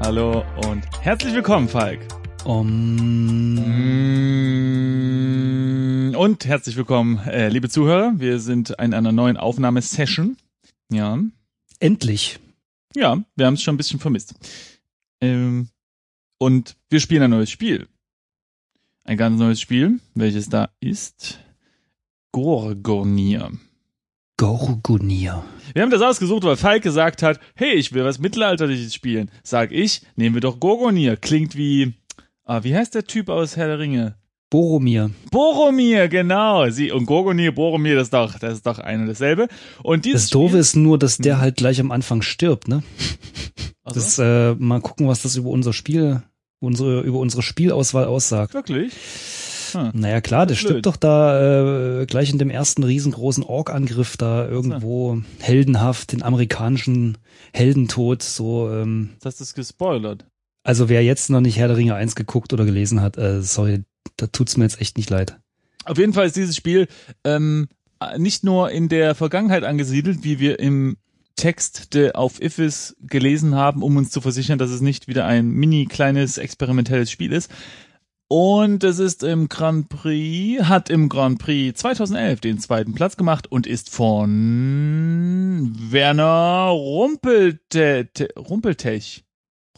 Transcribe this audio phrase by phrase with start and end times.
[0.00, 2.00] Hallo und herzlich willkommen, Falk.
[2.44, 4.31] Um, Mm,
[6.14, 8.14] Und herzlich willkommen, äh, liebe Zuhörer.
[8.16, 10.36] Wir sind in einer neuen Aufnahmesession.
[10.90, 11.18] Ja,
[11.80, 12.38] endlich.
[12.94, 14.34] ja, wir haben es schon ein bisschen vermisst.
[15.20, 15.68] Ähm,
[16.38, 17.88] und wir spielen ein neues Spiel.
[19.04, 21.38] Ein ganz neues Spiel, welches da ist
[22.32, 23.50] Gorgonier.
[24.36, 25.44] Gorgonier.
[25.72, 29.30] Wir haben das ausgesucht, weil Falk gesagt hat, hey, ich will was Mittelalterliches spielen.
[29.42, 31.16] Sag ich, nehmen wir doch Gorgonier.
[31.16, 31.94] Klingt wie,
[32.44, 34.16] ah, wie heißt der Typ aus Herr der Ringe?
[34.52, 35.10] Boromir.
[35.30, 36.68] Boromir, genau.
[36.68, 39.48] Sie, und Gorgonir, Boromir, das ist doch, das ist doch ein und dasselbe.
[39.82, 41.22] Und dieses Das Doofe ist nur, dass Mhm.
[41.22, 42.82] der halt gleich am Anfang stirbt, ne?
[42.98, 46.22] Spiel, Das, äh, mal gucken, was das über unser Spiel,
[46.60, 48.52] unsere, über unsere Spielauswahl aussagt.
[48.52, 48.92] wirklich?
[49.72, 49.90] Hm.
[49.94, 55.22] Naja, klar, der stirbt doch da äh, gleich in dem ersten riesengroßen Ork-Angriff da irgendwo
[55.40, 57.16] heldenhaft, den amerikanischen
[57.54, 60.26] Heldentod, so, ähm, Das ist gespoilert.
[60.62, 63.80] also wer jetzt noch nicht Herr der Ringe 1 geguckt oder gelesen hat, äh, sorry,
[64.16, 65.38] da tut's mir jetzt echt nicht leid.
[65.84, 66.88] Auf jeden Fall ist dieses Spiel
[67.24, 67.68] ähm,
[68.18, 70.96] nicht nur in der Vergangenheit angesiedelt, wie wir im
[71.36, 75.86] Text auf Ifis gelesen haben, um uns zu versichern, dass es nicht wieder ein mini
[75.86, 77.50] kleines experimentelles Spiel ist.
[78.28, 83.50] Und es ist im Grand Prix, hat im Grand Prix 2011 den zweiten Platz gemacht
[83.50, 88.08] und ist von Werner Rumpelte,
[88.38, 89.24] Rumpeltech.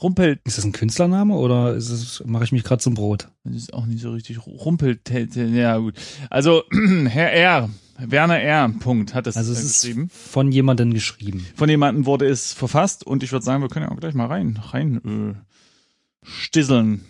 [0.03, 3.28] Rumpel, Ist das ein Künstlername oder ist es, mache ich mich gerade zum Brot?
[3.45, 5.95] das ist auch nicht so richtig Rumpeltech, ja gut.
[6.31, 6.64] Also
[7.06, 8.69] Herr R, Werner R.
[8.81, 10.11] Punkt hat das Also es äh, ist geschrieben.
[10.11, 11.47] von jemandem geschrieben.
[11.55, 14.27] Von jemandem wurde es verfasst und ich würde sagen, wir können ja auch gleich mal
[14.27, 17.05] rein, rein äh, stisseln.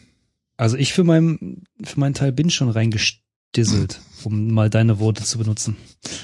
[0.56, 5.38] Also ich für meinen für meinen Teil bin schon reingestisselt, um mal deine Worte zu
[5.38, 5.76] benutzen.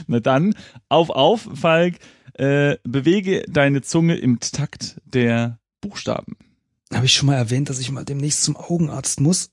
[0.07, 0.55] Na dann,
[0.91, 1.97] auf, auf, Falk,
[2.35, 6.37] äh, bewege deine Zunge im Takt der Buchstaben.
[6.93, 9.51] Habe ich schon mal erwähnt, dass ich mal demnächst zum Augenarzt muss?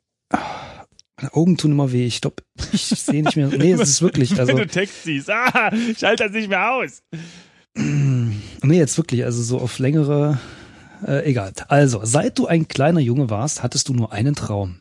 [1.19, 2.05] Meine Augen tun immer weh.
[2.05, 3.47] Ich glaube, ich sehe nicht mehr.
[3.47, 4.39] Nee, es ist wirklich.
[4.39, 7.01] Also Wenn du Text siehst, ah, schalt das nicht mehr aus.
[7.75, 9.23] nee, jetzt wirklich.
[9.23, 10.39] Also so auf längere.
[11.05, 11.53] Äh, egal.
[11.67, 14.79] Also seit du ein kleiner Junge warst, hattest du nur einen Traum.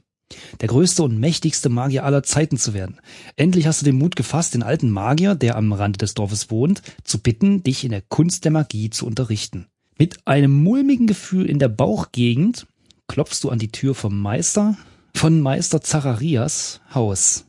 [0.60, 3.00] Der größte und mächtigste Magier aller Zeiten zu werden.
[3.36, 6.82] Endlich hast du den Mut gefasst, den alten Magier, der am Rande des Dorfes wohnt,
[7.04, 9.66] zu bitten, dich in der Kunst der Magie zu unterrichten.
[9.98, 12.66] Mit einem mulmigen Gefühl in der Bauchgegend
[13.08, 14.76] klopfst du an die Tür vom Meister,
[15.14, 17.46] von Meister Zacharias Haus.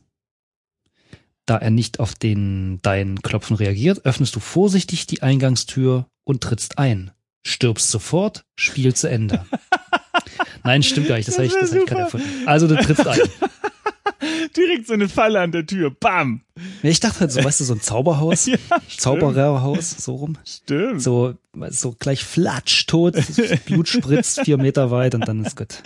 [1.44, 6.78] Da er nicht auf den dein Klopfen reagiert, öffnest du vorsichtig die Eingangstür und trittst
[6.78, 7.10] ein.
[7.46, 9.44] Stirbst sofort, Spiel zu Ende.
[10.64, 12.26] Nein, stimmt gar nicht, das, Das habe ich, das hab ich gerade erfunden.
[12.46, 13.20] Also du trittst ein.
[14.56, 15.90] Direkt so eine Falle an der Tür.
[15.90, 16.42] Bam.
[16.82, 18.56] Ich dachte halt so, weißt du, so ein Zauberhaus, Ja,
[18.96, 20.38] Zaubererhaus, so rum.
[20.44, 21.02] Stimmt.
[21.02, 21.34] So,
[21.70, 23.16] so gleich flatsch, tot,
[23.66, 25.82] Blut spritzt vier Meter weit und dann ist gut.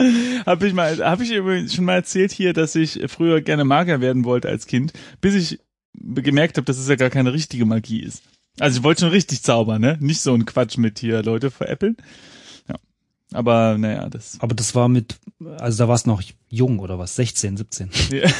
[0.46, 4.00] Hab ich mal, hab ich übrigens schon mal erzählt hier, dass ich früher gerne Magier
[4.00, 5.60] werden wollte als Kind, bis ich
[5.94, 8.22] gemerkt habe, dass es ja gar keine richtige Magie ist.
[8.58, 9.96] Also ich wollte schon richtig zaubern, ne?
[10.00, 11.96] Nicht so ein Quatsch mit hier Leute veräppeln.
[13.32, 14.38] Aber naja, das.
[14.40, 15.18] Aber das war mit,
[15.58, 17.90] also da warst du noch jung oder was, 16, 17.
[18.10, 18.30] Ja.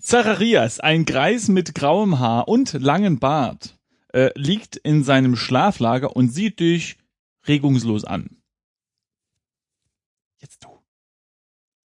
[0.00, 3.78] Zacharias, ein Greis mit grauem Haar und langen Bart,
[4.12, 6.98] äh, liegt in seinem Schlaflager und sieht dich
[7.46, 8.36] regungslos an.
[10.40, 10.68] Jetzt du.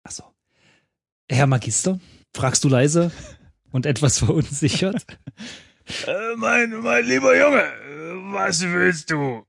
[0.05, 0.25] Achso.
[1.29, 1.99] Herr Magister,
[2.33, 3.11] fragst du leise
[3.73, 5.05] und etwas verunsichert?
[6.07, 7.65] Äh, mein, mein lieber Junge,
[8.33, 9.45] was willst du?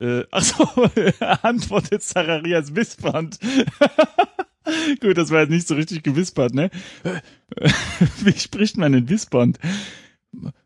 [0.00, 0.64] Äh, ach so,
[1.42, 3.38] antwortet Zacharias wispernd.
[5.00, 6.70] Gut, das war jetzt nicht so richtig gewispert, ne?
[8.22, 9.58] Wie spricht man denn wispernd?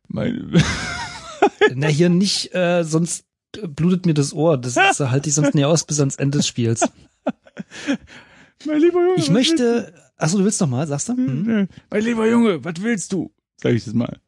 [0.09, 0.53] Mein,
[1.75, 3.25] Na, hier nicht, äh, sonst
[3.63, 4.59] blutet mir das Ohr.
[4.59, 6.83] Das, das halte ich sonst nie aus bis ans Ende des Spiels.
[8.67, 9.15] mein lieber Junge.
[9.17, 11.15] Ich möchte, achso, du willst noch mal, sagst du?
[11.15, 11.49] Hm?
[11.49, 13.33] Äh, Mein lieber Junge, was willst du?
[13.57, 14.19] Sag ich das mal.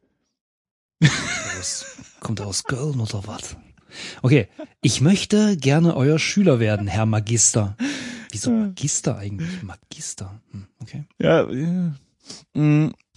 [0.99, 3.55] Das kommt aus Köln oder was?
[4.21, 4.47] Okay,
[4.81, 7.75] ich möchte gerne euer Schüler werden, Herr Magister.
[8.31, 9.63] Wieso Magister eigentlich?
[9.63, 10.41] Magister.
[10.51, 11.05] Hm, okay.
[11.19, 11.93] Ja, ja.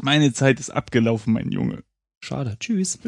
[0.00, 1.82] Meine Zeit ist abgelaufen, mein Junge.
[2.20, 2.56] Schade.
[2.60, 2.98] Tschüss.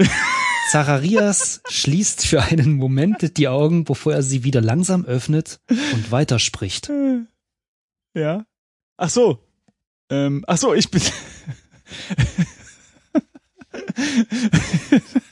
[0.71, 6.91] Zacharias schließt für einen Moment die Augen, bevor er sie wieder langsam öffnet und weiterspricht.
[8.15, 8.47] Ja.
[8.97, 9.39] Ach so.
[10.11, 11.03] Ähm, ach so, ich bin.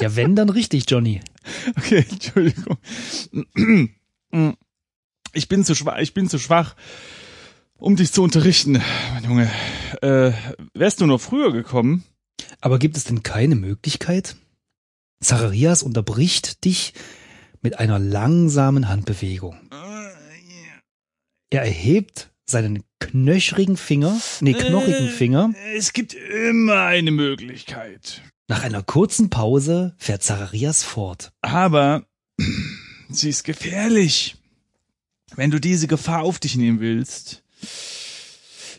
[0.00, 1.20] Ja, wenn, dann richtig, Johnny.
[1.76, 2.78] Okay, Entschuldigung.
[5.32, 6.74] Ich bin zu schwach, ich bin zu schwach,
[7.78, 8.80] um dich zu unterrichten,
[9.14, 9.50] mein Junge.
[10.02, 10.32] Äh,
[10.74, 12.04] wärst du noch früher gekommen?
[12.60, 14.36] Aber gibt es denn keine Möglichkeit?
[15.22, 16.94] Zacharias unterbricht dich
[17.62, 19.56] mit einer langsamen Handbewegung.
[21.50, 25.54] Er erhebt seinen knöchrigen Finger, nee, knochigen Äh, Finger.
[25.76, 28.22] Es gibt immer eine Möglichkeit.
[28.50, 31.30] Nach einer kurzen Pause fährt Zacharias fort.
[31.40, 32.04] Aber
[33.08, 34.38] sie ist gefährlich.
[35.36, 37.44] Wenn du diese Gefahr auf dich nehmen willst,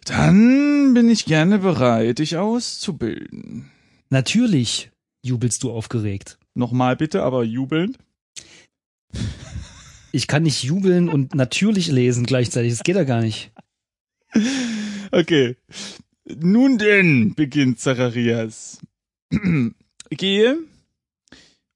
[0.03, 3.71] dann bin ich gerne bereit, dich auszubilden.
[4.09, 4.91] Natürlich,
[5.21, 6.37] jubelst du aufgeregt.
[6.53, 7.97] Nochmal bitte, aber jubelnd.
[10.13, 12.73] Ich kann nicht jubeln und natürlich lesen gleichzeitig.
[12.73, 13.53] Das geht ja gar nicht.
[15.13, 15.55] Okay.
[16.25, 18.79] Nun denn, beginnt Zacharias.
[20.09, 20.57] Gehe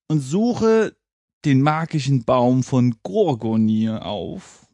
[0.08, 0.96] und suche
[1.46, 4.68] den magischen Baum von Gorgonir auf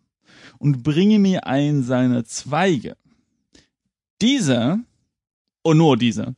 [0.57, 2.95] und bringe mir einen seiner Zweige.
[4.21, 4.79] Dieser,
[5.63, 6.35] und nur dieser,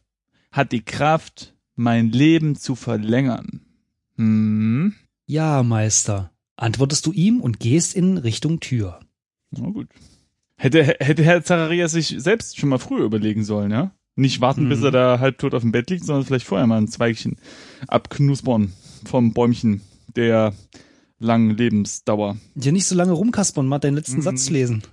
[0.52, 3.62] hat die Kraft, mein Leben zu verlängern.
[4.16, 4.94] Hm,
[5.26, 9.00] Ja, Meister, antwortest du ihm und gehst in Richtung Tür.
[9.52, 9.88] na gut.
[10.56, 13.94] Hätte, hätte Herr Zacharias sich selbst schon mal früher überlegen sollen, ja?
[14.16, 14.86] Nicht warten, bis Mhm.
[14.86, 17.38] er da halbtot auf dem Bett liegt, sondern vielleicht vorher mal ein Zweigchen
[17.88, 18.74] abknuspern
[19.06, 19.82] vom Bäumchen
[20.16, 20.54] der
[21.20, 22.38] langen Lebensdauer.
[22.56, 24.22] Dir nicht so lange rumkaspern, mal deinen letzten Mhm.
[24.22, 24.84] Satz lesen.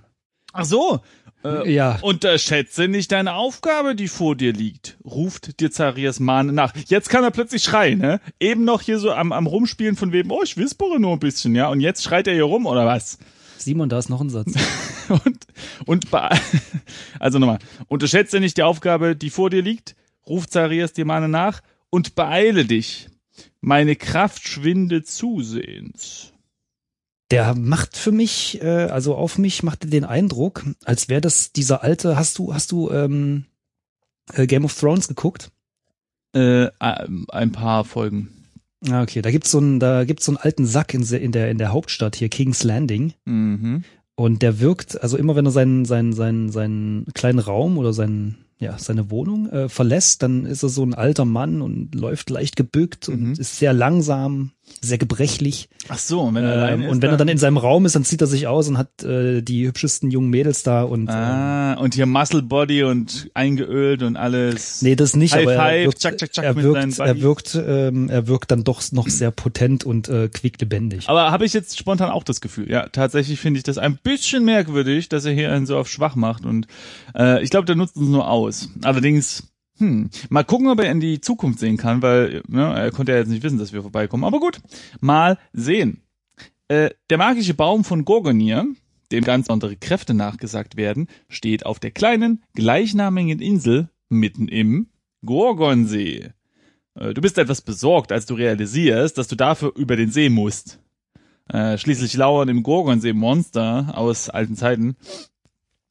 [0.53, 0.99] Ach so.
[1.43, 1.97] Äh, Ja.
[2.01, 6.73] Unterschätze nicht deine Aufgabe, die vor dir liegt, ruft dir Zacharias Mahn nach.
[6.87, 8.21] Jetzt kann er plötzlich schreien, ne?
[8.39, 11.55] Eben noch hier so am, am Rumspielen von wem, oh, ich wispere nur ein bisschen,
[11.55, 11.67] ja?
[11.69, 13.17] Und jetzt schreit er hier rum, oder was?
[13.61, 14.53] Simon, da ist noch ein Satz.
[15.25, 15.47] Und,
[15.85, 16.05] und
[17.19, 17.59] also nochmal,
[17.89, 22.63] unterschätze nicht die Aufgabe, die vor dir liegt, ruft Zacharias dir Mahne nach und beeile
[22.63, 23.09] dich.
[23.59, 26.31] Meine Kraft schwindet zusehends.
[27.29, 31.51] Der macht für mich, äh, also auf mich macht er den Eindruck, als wäre das
[31.51, 33.45] dieser alte, hast du, hast du ähm,
[34.33, 35.51] äh, Game of Thrones geguckt?
[36.33, 38.40] Äh, ein paar Folgen.
[38.89, 39.21] Ah, okay.
[39.21, 41.71] Da gibt's so einen, da gibt's so einen alten Sack in, in der in der
[41.71, 43.83] Hauptstadt hier Kings Landing Mhm.
[44.15, 48.45] und der wirkt, also immer wenn er seinen seinen seinen seinen kleinen Raum oder seinen
[48.59, 52.55] ja seine Wohnung äh, verlässt, dann ist er so ein alter Mann und läuft leicht
[52.55, 53.13] gebückt Mhm.
[53.31, 54.51] und ist sehr langsam,
[54.81, 55.69] sehr gebrechlich.
[55.89, 58.05] Ach so, und wenn er Ähm, und wenn er dann in seinem Raum ist, dann
[58.05, 61.73] zieht er sich aus und hat äh, die hübschesten jungen Mädels da und ähm, Ah,
[61.73, 64.81] und hier Muscle Body und eingeölt und alles.
[64.81, 68.09] Nee, das nicht, High aber er wirkt, tschak, tschak, tschak er wirkt, er wirkt, ähm,
[68.09, 71.09] er wirkt dann doch noch sehr potent und äh, quicklebendig.
[71.09, 72.69] Aber habe ich jetzt spontan auch das Gefühl.
[72.69, 76.15] Ja, tatsächlich finde ich das ein bisschen merkwürdig, dass er hier einen so auf schwach
[76.15, 76.45] macht.
[76.45, 76.67] Und
[77.15, 78.69] äh, ich glaube, der nutzt uns nur aus.
[78.83, 83.11] Allerdings, hm, mal gucken, ob er in die Zukunft sehen kann, weil ne, er konnte
[83.11, 84.23] ja jetzt nicht wissen, dass wir vorbeikommen.
[84.23, 84.61] Aber gut,
[84.99, 86.01] mal sehen.
[86.67, 88.65] Äh, der magische Baum von Gorgonir,
[89.11, 94.87] dem ganz andere Kräfte nachgesagt werden, steht auf der kleinen, gleichnamigen Insel mitten im
[95.25, 96.31] Gorgonsee.
[96.95, 100.79] Äh, Du bist etwas besorgt, als du realisierst, dass du dafür über den See musst.
[101.49, 104.95] Äh, schließlich lauern im Gorgonsee Monster aus alten Zeiten,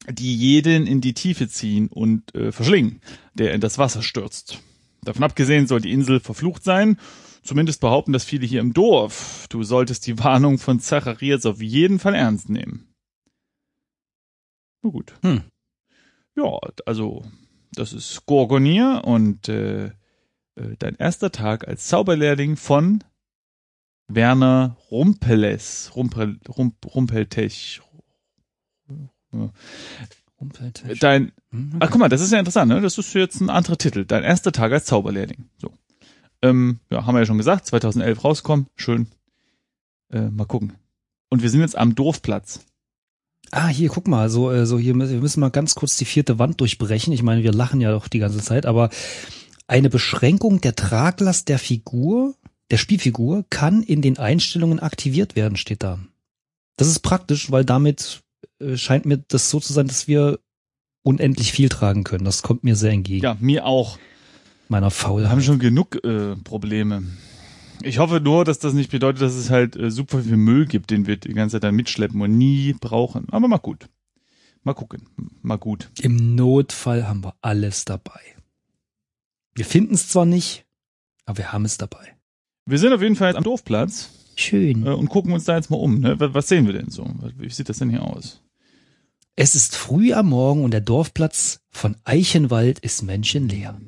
[0.09, 3.01] die jeden in die Tiefe ziehen und äh, verschlingen,
[3.33, 4.59] der in das Wasser stürzt.
[5.03, 6.97] Davon abgesehen soll die Insel verflucht sein.
[7.43, 9.47] Zumindest behaupten das viele hier im Dorf.
[9.49, 12.93] Du solltest die Warnung von Zacharias auf jeden Fall ernst nehmen.
[14.83, 15.13] Na gut.
[15.21, 15.43] Hm.
[16.35, 17.23] Ja, also
[17.73, 19.91] das ist Gorgonir und äh, äh,
[20.79, 23.03] dein erster Tag als Zauberlehrling von
[24.07, 25.91] Werner Rumpeles.
[25.95, 27.81] Rumpel, Rump, Rumpeltech.
[30.37, 30.99] Umfeldtisch.
[30.99, 32.81] Dein, Hm, ach guck mal, das ist ja interessant, ne?
[32.81, 34.05] Das ist jetzt ein anderer Titel.
[34.05, 35.45] Dein erster Tag als Zauberlehrling.
[35.57, 35.71] So.
[36.41, 38.67] Ähm, ja, haben wir ja schon gesagt, 2011 rauskommen.
[38.75, 39.07] Schön.
[40.11, 40.73] Äh, mal gucken.
[41.29, 42.61] Und wir sind jetzt am Dorfplatz.
[43.51, 46.05] Ah, hier, guck mal, so, äh, so hier, müssen- wir müssen mal ganz kurz die
[46.05, 47.13] vierte Wand durchbrechen.
[47.13, 48.89] Ich meine, wir lachen ja doch die ganze Zeit, aber
[49.67, 52.35] eine Beschränkung der Traglast der Figur,
[52.71, 55.99] der Spielfigur, kann in den Einstellungen aktiviert werden, steht da.
[56.77, 58.21] Das ist praktisch, weil damit
[58.77, 60.39] scheint mir das so zu sein, dass wir
[61.03, 62.25] unendlich viel tragen können.
[62.25, 63.97] Das kommt mir sehr entgegen, Ja, mir auch.
[64.69, 65.31] meiner Wir Faulheit.
[65.31, 67.03] haben schon genug äh, Probleme.
[67.83, 70.91] Ich hoffe nur, dass das nicht bedeutet, dass es halt äh, super viel Müll gibt,
[70.91, 73.27] den wir die ganze Zeit dann mitschleppen und nie brauchen.
[73.31, 73.89] Aber mal gut.
[74.63, 75.07] Mal gucken.
[75.41, 75.89] Mal gut.
[76.01, 78.19] Im Notfall haben wir alles dabei.
[79.55, 80.65] Wir finden es zwar nicht,
[81.25, 82.15] aber wir haben es dabei.
[82.67, 84.85] Wir sind auf jeden Fall am Dorfplatz Schön.
[84.85, 85.99] äh, und gucken uns da jetzt mal um.
[85.99, 86.15] Ne?
[86.19, 87.11] Was sehen wir denn so?
[87.37, 88.43] Wie sieht das denn hier aus?
[89.35, 93.79] Es ist früh am Morgen und der Dorfplatz von Eichenwald ist menschenleer.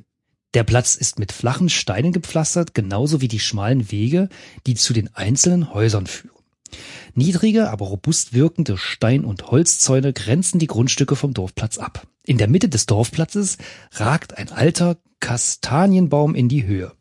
[0.53, 4.29] Der Platz ist mit flachen Steinen gepflastert, genauso wie die schmalen Wege,
[4.67, 6.33] die zu den einzelnen Häusern führen.
[7.13, 12.07] Niedrige, aber robust wirkende Stein- und Holzzäune grenzen die Grundstücke vom Dorfplatz ab.
[12.25, 13.57] In der Mitte des Dorfplatzes
[13.91, 16.93] ragt ein alter Kastanienbaum in die Höhe.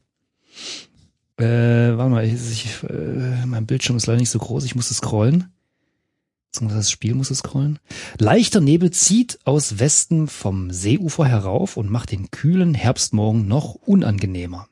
[1.38, 4.90] Äh, warte mal, ich, ich, äh, mein Bildschirm ist leider nicht so groß, ich muss
[4.90, 5.52] es scrollen.
[6.61, 7.78] Das Spiel muss es scrollen.
[8.18, 14.68] Leichter Nebel zieht aus Westen vom Seeufer herauf und macht den kühlen Herbstmorgen noch unangenehmer.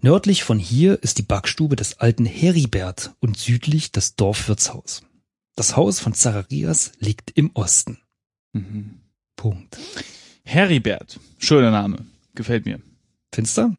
[0.00, 5.02] Nördlich von hier ist die Backstube des alten Heribert und südlich das Dorfwirtshaus.
[5.54, 7.98] Das Haus von Zacharias liegt im Osten.
[8.54, 9.00] Mhm.
[9.36, 9.78] Punkt.
[10.44, 11.20] Heribert.
[11.38, 12.06] Schöner Name.
[12.34, 12.80] Gefällt mir.
[13.32, 13.76] Findest du?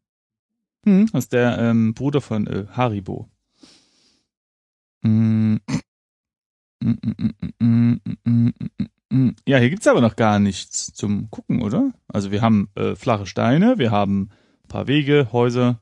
[0.85, 3.27] Hm, das ist der ähm, Bruder von äh, Haribo.
[5.01, 5.57] Mm.
[9.47, 11.91] Ja, hier gibt's aber noch gar nichts zum Gucken, oder?
[12.07, 14.29] Also wir haben äh, flache Steine, wir haben
[14.63, 15.79] ein paar Wege, Häuser,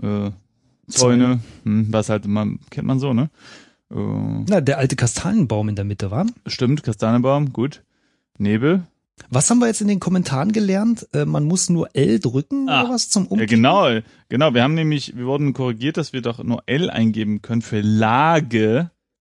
[0.00, 0.30] äh,
[0.88, 3.30] Zäune, hm, was halt man kennt man so, ne?
[3.90, 3.96] Äh,
[4.48, 6.26] Na, der alte Kastanienbaum in der Mitte war.
[6.46, 7.82] stimmt, Kastanienbaum, gut.
[8.38, 8.84] Nebel.
[9.28, 11.06] Was haben wir jetzt in den Kommentaren gelernt?
[11.12, 13.56] Äh, man muss nur L drücken Ah, oder was zum Ja, Umkippen?
[13.56, 14.54] genau, genau.
[14.54, 18.90] Wir haben nämlich, wir wurden korrigiert, dass wir doch nur L eingeben können für Lage.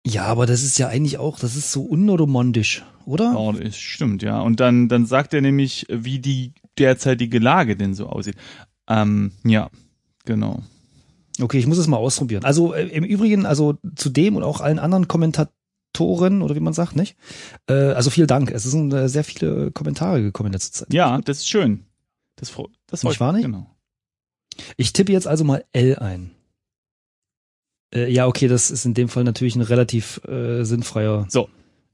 [0.05, 3.33] Ja, aber das ist ja eigentlich auch, das ist so unromantisch, oder?
[3.35, 4.39] Oh, das stimmt, ja.
[4.39, 8.35] Und dann, dann sagt er nämlich, wie die derzeitige Lage denn so aussieht.
[8.87, 9.71] Ähm, ja,
[10.25, 10.61] genau.
[11.41, 12.43] Okay, ich muss es mal ausprobieren.
[12.45, 16.73] Also äh, im Übrigen, also zu dem und auch allen anderen Kommentatoren oder wie man
[16.73, 17.17] sagt, nicht?
[17.67, 18.51] Äh, also vielen Dank.
[18.51, 20.93] Es sind äh, sehr viele Kommentare gekommen in letzter Zeit.
[20.93, 21.83] Ja, das ist schön.
[22.35, 22.53] Das,
[22.87, 23.45] das wahr, nicht?
[23.45, 23.75] Genau.
[24.77, 26.34] Ich tippe jetzt also mal L ein.
[27.95, 31.25] Äh, ja, okay, das ist in dem Fall natürlich ein relativ äh, sinnfreier.
[31.29, 31.49] So,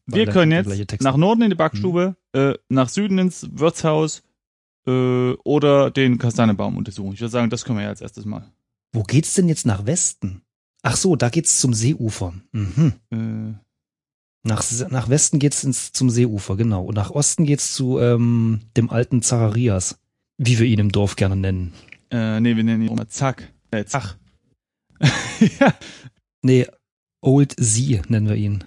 [0.07, 4.23] wir können jetzt nach Norden in die Backstube, äh, nach Süden ins Wirtshaus
[4.87, 7.13] äh, oder den Kastanienbaum untersuchen.
[7.13, 8.51] Ich würde sagen, das können wir ja als erstes mal.
[8.93, 10.41] Wo geht's denn jetzt nach Westen?
[10.81, 12.33] Ach so, da geht's zum Seeufer.
[12.51, 12.93] Mhm.
[13.11, 13.53] Äh,
[14.43, 16.83] Nach, nach Westen geht's ins, zum Seeufer, genau.
[16.85, 19.99] Und nach Osten geht's zu ähm, dem alten Zacharias,
[20.39, 21.73] wie wir ihn im Dorf gerne nennen.
[22.09, 23.53] äh, nee, wir nennen ihn mal Zack.
[23.69, 24.17] Äh, Zach.
[25.59, 25.73] ja,
[26.43, 26.67] Nee,
[27.21, 28.63] Old Z nennen wir ihn.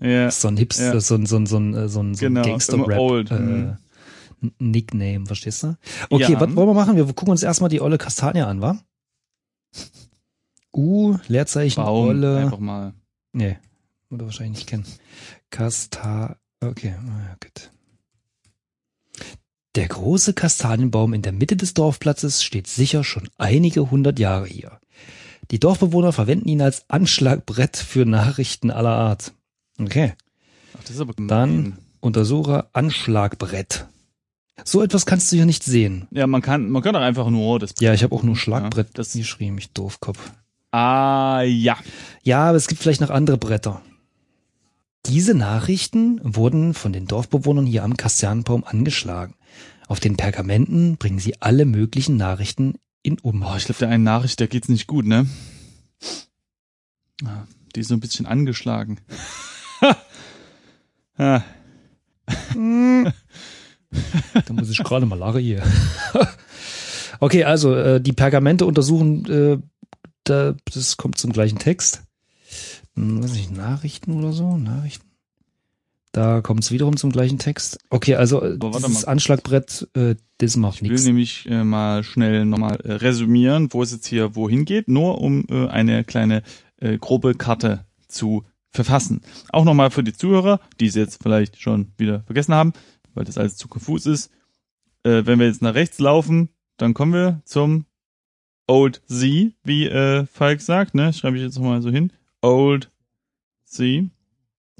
[0.00, 0.30] ja.
[0.30, 1.00] So ein Hipster, Ja.
[1.00, 3.30] so ein, so ein, so ein, äh, so ein, so Genau, Gangster-Rap.
[3.30, 3.76] Äh, mhm.
[4.58, 5.76] Nickname, verstehst du?
[6.10, 6.40] Okay, Ja.
[6.40, 6.96] was wollen wir machen?
[6.96, 8.78] Wir gucken uns erstmal die olle Kastanie an, wa?
[10.74, 12.38] U, Leerzeichen, Baum, olle.
[12.38, 12.92] einfach mal.
[13.32, 13.56] Nee,
[14.10, 14.84] oder wahrscheinlich nicht kennen.
[15.50, 17.70] Kasta, okay, ja, gut.
[19.74, 24.80] Der große Kastanienbaum in der Mitte des Dorfplatzes steht sicher schon einige hundert Jahre hier.
[25.50, 29.32] Die Dorfbewohner verwenden ihn als Anschlagbrett für Nachrichten aller Art.
[29.80, 30.14] Okay.
[30.76, 31.28] Ach, das ist aber gemein.
[31.28, 33.86] Dann Untersucher Anschlagbrett.
[34.64, 36.06] So etwas kannst du hier nicht sehen.
[36.10, 37.74] Ja, man kann, man kann doch einfach nur das.
[37.80, 40.18] Ja, ich habe auch nur Schlagbrett Ja, das- geschrieben, ich Doofkopf.
[40.72, 41.76] Ah, ja.
[42.22, 43.82] Ja, aber es gibt vielleicht noch andere Bretter.
[45.06, 49.34] Diese Nachrichten wurden von den Dorfbewohnern hier am Kastianbaum angeschlagen.
[49.88, 52.74] Auf den Pergamenten bringen sie alle möglichen Nachrichten
[53.06, 53.56] in Oh, Umlauf.
[53.56, 55.26] ich glaube, der einen Nachricht, der geht's nicht gut, ne?
[57.24, 59.00] Ah, Die ist so ein bisschen angeschlagen.
[61.16, 61.42] ah,
[64.44, 65.62] Da muss ich gerade mal lachen hier.
[67.20, 69.58] okay, also äh, die Pergamente untersuchen, äh,
[70.24, 72.02] da, das kommt zum gleichen Text.
[72.94, 74.56] Hm, weiß nicht, Nachrichten oder so?
[74.56, 75.05] Nachrichten.
[76.16, 77.78] Da kommt es wiederum zum gleichen Text.
[77.90, 79.04] Okay, also äh, mal.
[79.04, 81.04] Anschlagbrett, äh, das macht ich will nichts.
[81.04, 85.44] nämlich äh, mal schnell nochmal äh, resümieren, wo es jetzt hier wohin geht, nur um
[85.50, 86.42] äh, eine kleine
[86.78, 89.20] äh, grobe Karte zu verfassen.
[89.50, 92.72] Auch nochmal für die Zuhörer, die es jetzt vielleicht schon wieder vergessen haben,
[93.12, 94.30] weil das alles zu konfus ist.
[95.02, 97.84] Äh, wenn wir jetzt nach rechts laufen, dann kommen wir zum
[98.66, 101.12] Old Z, wie äh, Falk sagt, ne?
[101.12, 102.10] Schreibe ich jetzt nochmal so hin.
[102.40, 102.90] Old
[103.66, 104.06] Z.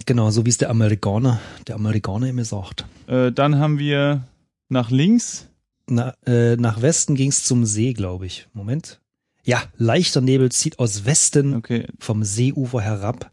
[0.05, 2.85] Genau, so wie es der Amerikaner, der Amerikaner immer sagt.
[3.07, 4.25] Äh, dann haben wir
[4.69, 5.49] nach links.
[5.89, 8.49] Na, äh, nach Westen ging's zum See, glaube ich.
[8.53, 9.01] Moment.
[9.45, 11.87] Ja, leichter Nebel zieht aus Westen Okay.
[12.01, 13.31] vom Seeufer herab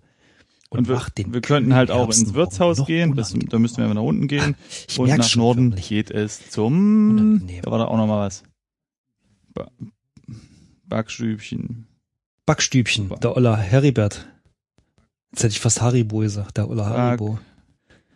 [0.69, 3.11] und, Und wir, macht den wir könnten halt auch ins Wirtshaus gehen.
[3.11, 3.49] Unangenehmer.
[3.49, 4.55] da müssten wir nach unten gehen.
[4.87, 5.89] Ich Und nach Norden förmlich.
[5.89, 7.09] geht es zum.
[7.11, 7.61] Unangenehm.
[7.63, 8.43] Da war da auch noch mal was.
[9.53, 9.69] Ba
[10.85, 11.87] Backstübchen.
[12.45, 14.27] Backstübchen, Back- der Oller Heribert.
[15.33, 17.39] Jetzt hätte ich fast Haribo gesagt, der Oller Haribo.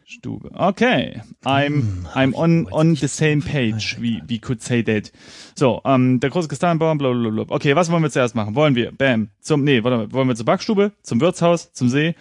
[0.06, 0.52] Stube.
[0.54, 1.20] Okay.
[1.44, 3.98] I'm, Hm, I'm on, on the same page.
[4.00, 5.12] We, we could say that.
[5.56, 7.46] So, ähm, der große Kastanienbaum, blablabla.
[7.50, 8.54] Okay, was wollen wir zuerst machen?
[8.54, 12.16] Wollen wir, bam, zum, nee, warte mal, wollen wir zur Backstube, zum Wirtshaus, zum See?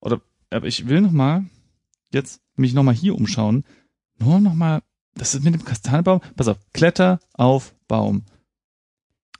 [0.00, 1.46] Oder, aber ich will noch mal,
[2.12, 3.64] jetzt mich noch mal hier umschauen.
[4.18, 4.82] Nur noch mal
[5.14, 6.20] Das ist mit dem Kastanienbaum.
[6.36, 8.24] Pass auf, Kletter auf Baum.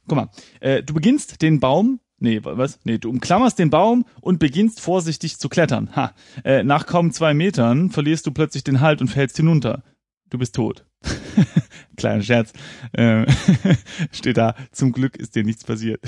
[0.08, 2.78] Guck mal, äh, du beginnst den Baum, nee, was?
[2.84, 5.94] Nee, du umklammerst den Baum und beginnst vorsichtig zu klettern.
[5.94, 6.14] Ha.
[6.44, 9.82] Äh, nach kaum zwei Metern verlierst du plötzlich den Halt und fällst hinunter.
[10.30, 10.84] Du bist tot.
[11.96, 12.52] Kleiner Scherz.
[12.92, 13.26] Äh,
[14.12, 16.00] steht da, zum Glück ist dir nichts passiert.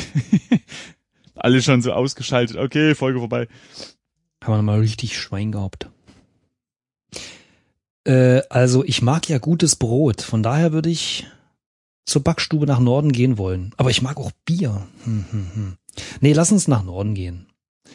[1.34, 2.56] Alle schon so ausgeschaltet.
[2.56, 3.46] Okay, Folge vorbei.
[4.42, 5.88] Haben wir mal richtig Schwein gehabt.
[8.04, 11.26] Äh, also ich mag ja gutes Brot, von daher würde ich
[12.06, 13.72] zur Backstube nach Norden gehen wollen.
[13.76, 14.88] Aber ich mag auch Bier.
[15.04, 15.76] Hm, hm, hm.
[16.20, 17.48] Nee, lass uns nach Norden gehen.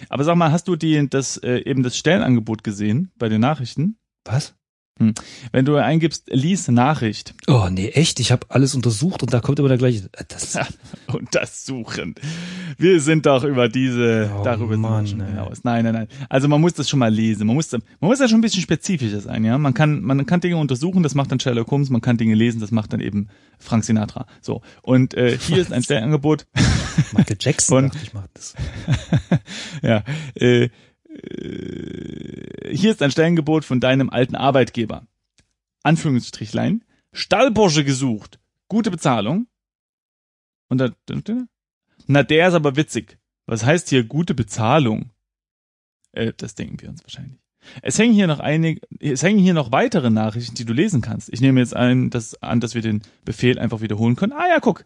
[0.10, 3.98] Aber sag mal, hast du die, das, äh, eben das Stellenangebot gesehen bei den Nachrichten?
[4.26, 4.56] Was?
[5.00, 5.14] Hm.
[5.52, 7.34] Wenn du eingibst, lies Nachricht.
[7.48, 8.20] Oh, nee, echt?
[8.20, 10.08] Ich habe alles untersucht und da kommt immer der gleiche.
[10.14, 10.56] äh, Das,
[11.12, 12.14] Untersuchen.
[12.78, 15.64] Wir sind doch über diese, Oh darüber Mann, sind wir hinaus.
[15.64, 16.08] Nein, nein, nein.
[16.30, 17.48] Also man muss das schon mal lesen.
[17.48, 19.58] Man muss, man muss ja schon ein bisschen spezifischer sein, ja.
[19.58, 21.90] Man kann, man kann Dinge untersuchen, das macht dann Sherlock Holmes.
[21.90, 24.28] Man kann Dinge lesen, das macht dann eben Frank Sinatra.
[24.42, 24.62] So.
[24.84, 26.46] Und äh, hier ist ein Stellenangebot.
[27.18, 28.54] Michael Jackson Von- ich macht das.
[29.82, 30.04] ja.
[30.36, 30.70] Äh,
[32.72, 35.06] hier ist ein Stellengebot von deinem alten Arbeitgeber.
[35.84, 36.84] Anführungsstrichlein.
[37.12, 38.39] Stallbursche gesucht.
[38.68, 39.48] Gute Bezahlung.
[40.70, 40.92] Und da,
[42.08, 43.18] na, der ist aber witzig.
[43.46, 45.12] Was heißt hier gute Bezahlung?
[46.12, 47.39] Äh, das denken wir uns wahrscheinlich.
[47.82, 51.32] Es hängen hier noch einige, es hängen hier noch weitere Nachrichten, die du lesen kannst.
[51.32, 54.34] Ich nehme jetzt ein, das, an, dass wir den Befehl einfach wiederholen können.
[54.34, 54.86] Ah ja, guck.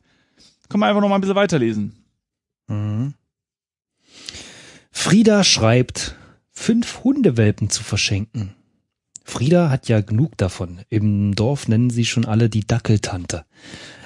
[0.70, 2.03] Können wir einfach noch mal ein bisschen weiterlesen.
[2.67, 3.13] Mhm.
[4.91, 6.15] Frieda schreibt,
[6.58, 8.56] fünf Hundewelpen zu verschenken.
[9.24, 10.82] Frieda hat ja genug davon.
[10.90, 13.46] Im Dorf nennen sie schon alle die Dackeltante.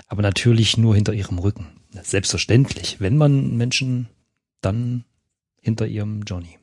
[0.07, 1.67] Aber natürlich nur hinter ihrem Rücken.
[2.03, 2.99] Selbstverständlich.
[2.99, 4.09] Wenn man Menschen,
[4.59, 5.05] dann
[5.61, 6.59] hinter ihrem Johnny.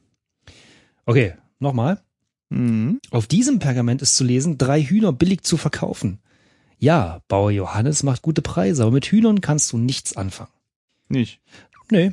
[1.07, 2.01] Okay, nochmal.
[2.51, 3.01] Mhm.
[3.11, 6.21] Auf diesem Pergament ist zu lesen, drei Hühner billig zu verkaufen.
[6.79, 10.53] Ja, Bauer Johannes macht gute Preise, aber mit Hühnern kannst du nichts anfangen.
[11.09, 11.41] Nicht.
[11.91, 12.13] Nee.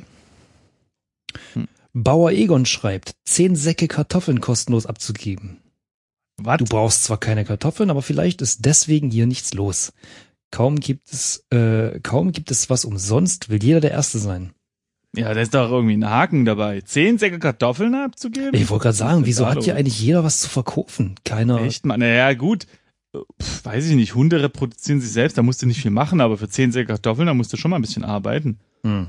[1.52, 1.68] Hm.
[1.98, 5.62] Bauer Egon schreibt, zehn Säcke Kartoffeln kostenlos abzugeben.
[6.36, 6.58] Was?
[6.58, 9.94] Du brauchst zwar keine Kartoffeln, aber vielleicht ist deswegen hier nichts los.
[10.50, 14.52] Kaum gibt es, äh, kaum gibt es was umsonst, will jeder der Erste sein.
[15.16, 16.82] Ja, da ist doch irgendwie ein Haken dabei.
[16.82, 18.52] Zehn Säcke Kartoffeln abzugeben?
[18.52, 21.14] Ich wollte gerade sagen, wieso hat hier eigentlich jeder was zu verkaufen?
[21.24, 21.62] Keiner.
[21.62, 21.96] Echt mal?
[21.96, 22.66] Naja, gut.
[23.40, 24.14] Pff, weiß ich nicht.
[24.14, 27.26] Hunde reproduzieren sich selbst, da musst du nicht viel machen, aber für zehn Säcke Kartoffeln,
[27.26, 28.58] da musst du schon mal ein bisschen arbeiten.
[28.82, 29.08] Hm.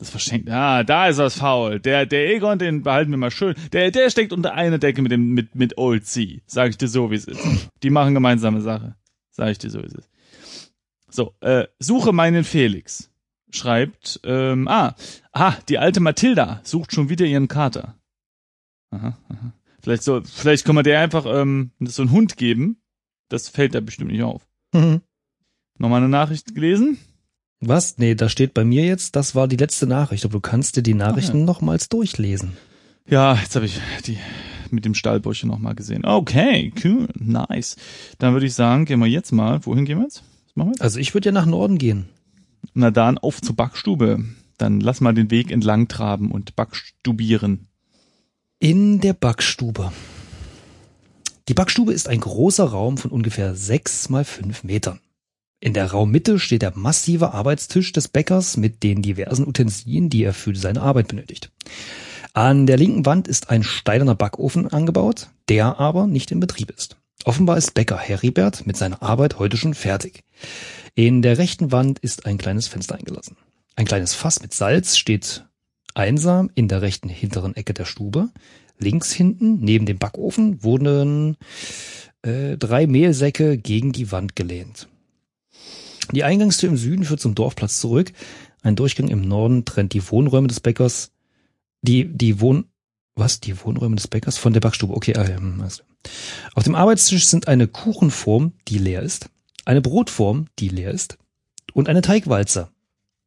[0.00, 0.48] Das verschenkt.
[0.48, 1.78] Ah, da ist was faul.
[1.78, 3.54] Der, der Egon, den behalten wir mal schön.
[3.72, 6.40] Der, der steckt unter einer Decke mit dem, mit, mit Old C.
[6.46, 7.68] Sag ich dir so, wie es ist.
[7.82, 8.96] Die machen gemeinsame Sache.
[9.30, 10.10] Sag ich dir so, wie es ist.
[11.10, 13.10] So, äh, suche meinen Felix.
[13.50, 14.94] Schreibt, ähm, ah,
[15.32, 17.94] ah, die alte Mathilda sucht schon wieder ihren Kater.
[18.92, 19.52] Aha, aha.
[19.82, 22.80] Vielleicht so, vielleicht kann man der einfach ähm, so einen Hund geben.
[23.28, 24.48] Das fällt da bestimmt nicht auf.
[24.72, 25.02] Mhm.
[25.76, 26.98] Nochmal eine Nachricht gelesen?
[27.60, 27.98] Was?
[27.98, 30.82] Nee, da steht bei mir jetzt, das war die letzte Nachricht, aber du kannst dir
[30.82, 31.44] die Nachrichten ja.
[31.44, 32.56] nochmals durchlesen.
[33.06, 34.18] Ja, jetzt habe ich die
[34.70, 36.04] mit dem Stallbursche nochmal gesehen.
[36.04, 37.76] Okay, cool, nice.
[38.18, 39.64] Dann würde ich sagen, gehen wir jetzt mal.
[39.66, 40.22] Wohin gehen wir jetzt?
[40.46, 40.82] Was machen wir jetzt?
[40.82, 42.08] Also ich würde ja nach Norden gehen.
[42.72, 44.24] Na dann auf zur Backstube.
[44.58, 47.68] Dann lass mal den Weg entlang traben und backstubieren.
[48.58, 49.92] In der Backstube.
[51.48, 55.00] Die Backstube ist ein großer Raum von ungefähr sechs mal fünf Metern.
[55.60, 60.32] In der Raummitte steht der massive Arbeitstisch des Bäckers mit den diversen Utensilien, die er
[60.32, 61.50] für seine Arbeit benötigt.
[62.32, 66.96] An der linken Wand ist ein steinerner Backofen angebaut, der aber nicht in Betrieb ist.
[67.24, 70.24] Offenbar ist Bäcker Heribert mit seiner Arbeit heute schon fertig.
[70.94, 73.36] In der rechten Wand ist ein kleines Fenster eingelassen.
[73.76, 75.44] Ein kleines Fass mit Salz steht
[75.94, 78.30] einsam in der rechten hinteren Ecke der Stube.
[78.78, 81.36] Links hinten, neben dem Backofen, wurden
[82.22, 84.88] äh, drei Mehlsäcke gegen die Wand gelehnt.
[86.12, 88.12] Die Eingangstür im Süden führt zum Dorfplatz zurück.
[88.62, 91.12] Ein Durchgang im Norden trennt die Wohnräume des Bäckers,
[91.82, 92.66] die, die Wohn,
[93.14, 93.40] was?
[93.40, 94.94] Die Wohnräume des Bäckers von der Backstube.
[94.94, 95.26] Okay, klar.
[96.54, 99.30] Auf dem Arbeitstisch sind eine Kuchenform, die leer ist,
[99.64, 101.18] eine Brotform, die leer ist,
[101.72, 102.68] und eine Teigwalze,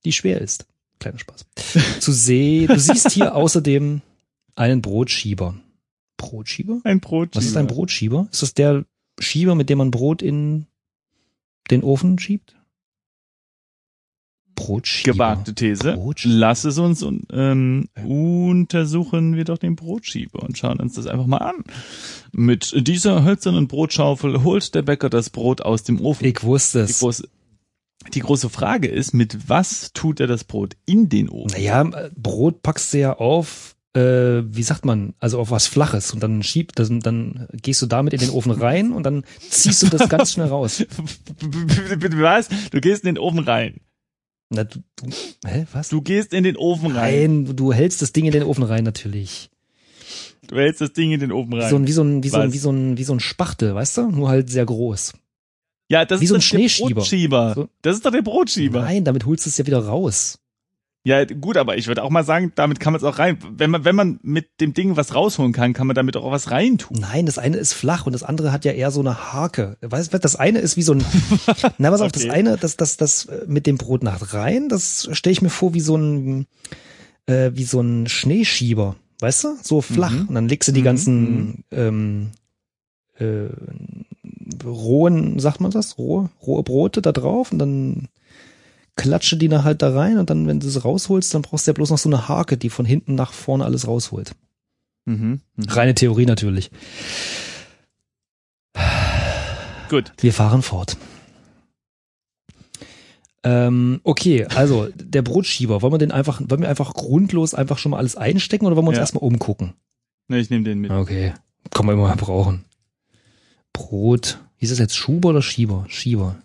[0.06, 0.65] die schwer ist.
[1.00, 1.46] Kleiner Spaß.
[2.00, 4.02] Zu sehen, du siehst hier außerdem
[4.56, 5.56] einen Brotschieber.
[6.17, 6.80] Brotschieber?
[6.84, 7.30] Ein Brot.
[7.34, 8.28] Was ist ein Brotschieber?
[8.32, 8.86] Ist das der
[9.19, 10.67] Schieber, mit dem man Brot in
[11.69, 12.56] den Ofen schiebt?
[14.55, 15.13] Brotschieber.
[15.13, 15.93] Gewagte These.
[15.93, 16.35] Brotschieber.
[16.35, 21.25] Lass es uns und, ähm, untersuchen wir doch den Brotschieber und schauen uns das einfach
[21.25, 21.63] mal an.
[22.31, 26.25] Mit dieser hölzernen Brotschaufel holt der Bäcker das Brot aus dem Ofen.
[26.25, 26.99] Ich wusste Die es.
[26.99, 27.27] große,
[28.13, 31.55] die große Frage ist, mit was tut er das Brot in den Ofen?
[31.55, 36.23] Naja, Brot packst du ja auf äh, wie sagt man, also auf was Flaches und
[36.23, 39.87] dann schiebt, das, dann gehst du damit in den Ofen rein und dann ziehst du
[39.87, 40.83] das ganz schnell raus.
[41.39, 42.49] Was?
[42.71, 43.81] Du gehst in den Ofen rein.
[44.49, 45.10] Na, du, du,
[45.45, 45.89] hä, was?
[45.89, 47.43] Du gehst in den Ofen rein.
[47.43, 49.49] Nein, du hältst das Ding in den Ofen rein natürlich.
[50.47, 51.69] Du hältst das Ding in den Ofen rein.
[51.69, 53.73] So ein, wie so ein, wie so ein, wie so ein, wie so ein Spachtel,
[53.73, 54.10] weißt du?
[54.12, 55.13] Nur halt sehr groß.
[55.89, 56.88] ja, das wie ist so ein doch Schneeschieber.
[56.89, 57.53] Der Brotschieber.
[57.56, 57.69] So.
[57.82, 58.82] Das ist doch der Brotschieber.
[58.82, 60.39] Nein, damit holst du es ja wieder raus.
[61.05, 63.37] Ja, gut, aber ich würde auch mal sagen, damit kann man es auch rein.
[63.57, 66.49] Wenn man, wenn man mit dem Ding was rausholen kann, kann man damit auch was
[66.49, 66.97] reintun.
[67.01, 69.75] Nein, das eine ist flach und das andere hat ja eher so eine Hake.
[69.81, 71.03] Weißt du, das eine ist wie so ein,
[71.77, 72.31] na, pass auf, das Okay.
[72.31, 75.73] eine, das, das, das äh, mit dem Brot nach rein, das stelle ich mir vor
[75.73, 76.47] wie so ein,
[77.25, 78.95] äh, wie so ein Schneeschieber.
[79.19, 79.57] Weißt du?
[79.61, 80.11] So flach.
[80.11, 80.27] Mhm.
[80.29, 82.31] Und dann legst du die Mhm, ganzen, ähm,
[83.19, 83.47] äh,
[84.65, 85.97] rohen, sagt man das?
[85.97, 88.07] Rohe, rohe Brote da drauf und dann
[88.95, 91.71] klatsche die dann halt da rein und dann, wenn du es rausholst, dann brauchst du
[91.71, 94.36] ja bloß noch so eine Hake, die von hinten nach vorne alles rausholt.
[95.06, 95.41] Mhm.
[95.56, 95.63] Mhm.
[95.69, 96.69] Reine Theorie natürlich.
[99.89, 100.13] Gut.
[100.17, 100.97] Wir fahren fort.
[103.45, 107.91] Ähm, okay, also der Brotschieber, wollen wir den einfach, wollen wir einfach grundlos einfach schon
[107.91, 109.01] mal alles einstecken oder wollen wir uns Ja.
[109.03, 109.73] erstmal umgucken?
[110.29, 110.91] Ne, ich nehme den mit.
[110.91, 111.34] Okay,
[111.71, 112.63] kann man immer mal brauchen.
[113.73, 115.86] Brot, wie ist das jetzt, Schuber oder Schieber?
[115.89, 116.38] Schieber.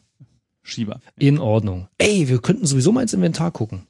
[0.68, 1.00] Schieber.
[1.18, 1.88] In Ordnung.
[1.96, 3.86] Ey, wir könnten sowieso mal ins Inventar gucken.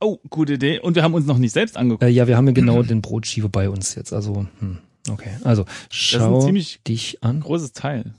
[0.00, 0.80] Oh, gute Idee.
[0.80, 2.02] Und wir haben uns noch nicht selbst angeguckt.
[2.02, 4.78] Äh, ja, wir haben ja genau den Brotschieber bei uns jetzt, also, hm,
[5.10, 5.30] okay.
[5.44, 7.40] Also, schau dich an.
[7.40, 8.14] großes Teil.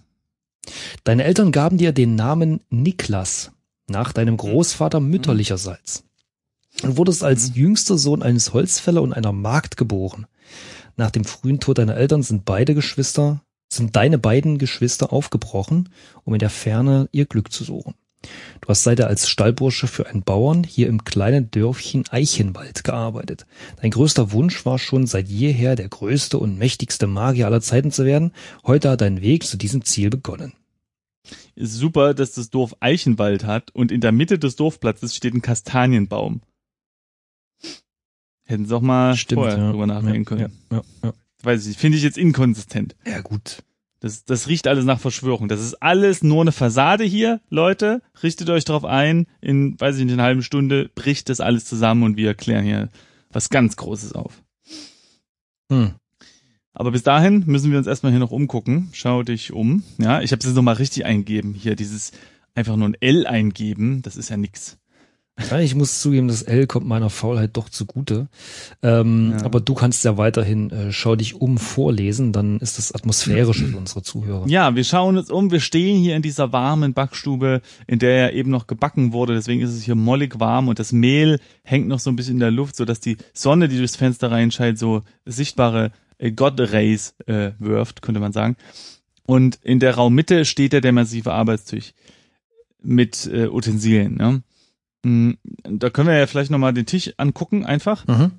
[1.04, 3.52] Deine Eltern gaben dir den Namen Niklas
[3.88, 6.06] nach deinem Großvater mütterlicherseits.
[6.82, 10.26] Du wurdest als jüngster Sohn eines Holzfäller und einer Magd geboren.
[10.96, 13.43] Nach dem frühen Tod deiner Eltern sind beide Geschwister,
[13.76, 15.90] sind deine beiden Geschwister aufgebrochen,
[16.24, 17.96] um in der Ferne ihr Glück zu suchen.
[18.62, 23.46] Du hast seither als Stallbursche für einen Bauern hier im kleinen Dörfchen Eichenwald gearbeitet.
[23.82, 28.06] Dein größter Wunsch war schon seit jeher der größte und mächtigste Magier aller Zeiten zu
[28.06, 28.32] werden.
[28.66, 30.54] Heute hat dein Weg zu diesem Ziel begonnen.
[31.56, 35.42] Ist super, dass das Dorf Eichenwald hat und in der Mitte des Dorfplatzes steht ein
[35.42, 36.42] Kastanienbaum.
[38.46, 40.52] Hätten sie auch mal vorher drüber nachdenken können.
[40.70, 41.14] Ja, ja, ja.
[41.44, 42.96] Weiß ich, finde ich jetzt inkonsistent.
[43.06, 43.64] ja gut.
[44.00, 45.48] Das, das riecht alles nach Verschwörung.
[45.48, 48.02] Das ist alles nur eine Fassade hier, Leute.
[48.22, 49.28] Richtet euch drauf ein.
[49.40, 52.90] In, weiß ich nicht, einer halben Stunde bricht das alles zusammen und wir erklären hier
[53.32, 54.44] was ganz Großes auf.
[55.72, 55.94] Hm.
[56.74, 58.90] Aber bis dahin müssen wir uns erstmal hier noch umgucken.
[58.92, 59.84] Schau dich um.
[60.00, 61.54] Ja, ich habe es jetzt nochmal richtig eingegeben.
[61.54, 62.12] Hier dieses
[62.56, 64.78] einfach nur ein L eingeben, das ist ja nix.
[65.60, 68.28] Ich muss zugeben, das L kommt meiner Faulheit doch zugute.
[68.84, 69.46] Ähm, Ja.
[69.46, 73.76] Aber du kannst ja weiterhin äh, Schau dich um vorlesen, dann ist das atmosphärisch für
[73.78, 74.48] unsere Zuhörer.
[74.48, 75.50] Ja, wir schauen uns um.
[75.50, 79.34] Wir stehen hier in dieser warmen Backstube, in der ja eben noch gebacken wurde.
[79.34, 82.40] Deswegen ist es hier mollig warm und das Mehl hängt noch so ein bisschen in
[82.40, 87.16] der Luft, so dass die Sonne, die durchs Fenster reinscheint, so sichtbare äh, God Rays
[87.26, 88.56] äh, wirft, könnte man sagen.
[89.26, 91.94] Und in der Raummitte steht ja der massive Arbeitstisch
[92.84, 94.16] mit äh, Utensilien.
[94.16, 94.44] Ne?
[95.04, 95.32] Mm,
[95.64, 98.06] Da können wir ja vielleicht nochmal den Tisch angucken, einfach.
[98.08, 98.32] Mhm.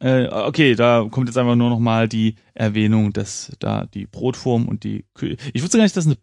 [0.00, 4.68] Äh, okay, da kommt jetzt einfach nur noch mal die Erwähnung, dass da die Brotform
[4.68, 6.16] und die Kü Ich wusste gar nicht, dass eine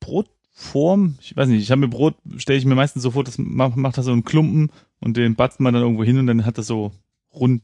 [0.00, 3.38] Brotform, ich weiß nicht, ich habe mir Brot, stelle ich mir meistens so vor, das
[3.38, 6.44] macht, macht das so einen Klumpen und den batzt man dann irgendwo hin und dann
[6.44, 6.90] hat das so
[7.32, 7.62] rund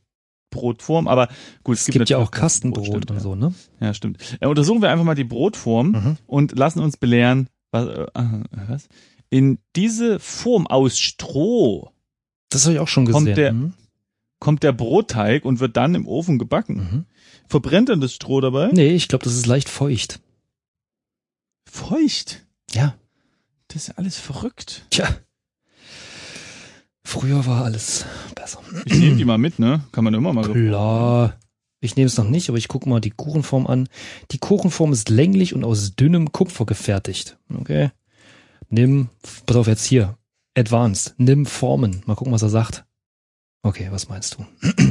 [0.50, 1.28] Brotform, aber
[1.64, 3.52] gut, Es gibt ja auch Kastenbrot stimmt, und so, ne?
[3.80, 4.18] Ja, stimmt.
[4.40, 6.16] Äh, untersuchen wir einfach mal die Brotform Mhm.
[6.26, 8.06] und lassen uns belehren, was, äh,
[8.68, 8.88] was?
[9.30, 11.90] In diese Form aus Stroh
[12.50, 13.24] Das habe ich auch schon gesehen.
[13.24, 13.72] Kommt der- mhm.
[14.38, 16.76] kommt der Brotteig und wird dann im Ofen gebacken.
[16.76, 17.04] Mhm.
[17.48, 18.70] Verbrennt dann das Stroh dabei?
[18.72, 20.20] Nee, ich glaube, das ist leicht feucht.
[21.68, 22.44] Feucht.
[22.72, 22.94] Ja.
[23.68, 24.86] Das ist ja alles verrückt.
[24.90, 25.08] Tja.
[27.04, 28.60] Früher war alles besser.
[28.84, 29.84] Ich nehme die mal mit, ne?
[29.92, 30.52] Kann man immer mal so.
[30.52, 31.38] Klar.
[31.80, 33.88] Ich nehme es noch nicht, aber ich gucke mal die Kuchenform an.
[34.32, 37.36] Die Kuchenform ist länglich und aus dünnem Kupfer gefertigt.
[37.54, 37.90] Okay.
[38.68, 39.08] Nimm,
[39.46, 40.16] pass auf jetzt hier.
[40.56, 41.14] Advanced.
[41.18, 42.02] Nimm Formen.
[42.06, 42.84] Mal gucken, was er sagt.
[43.62, 44.46] Okay, was meinst du?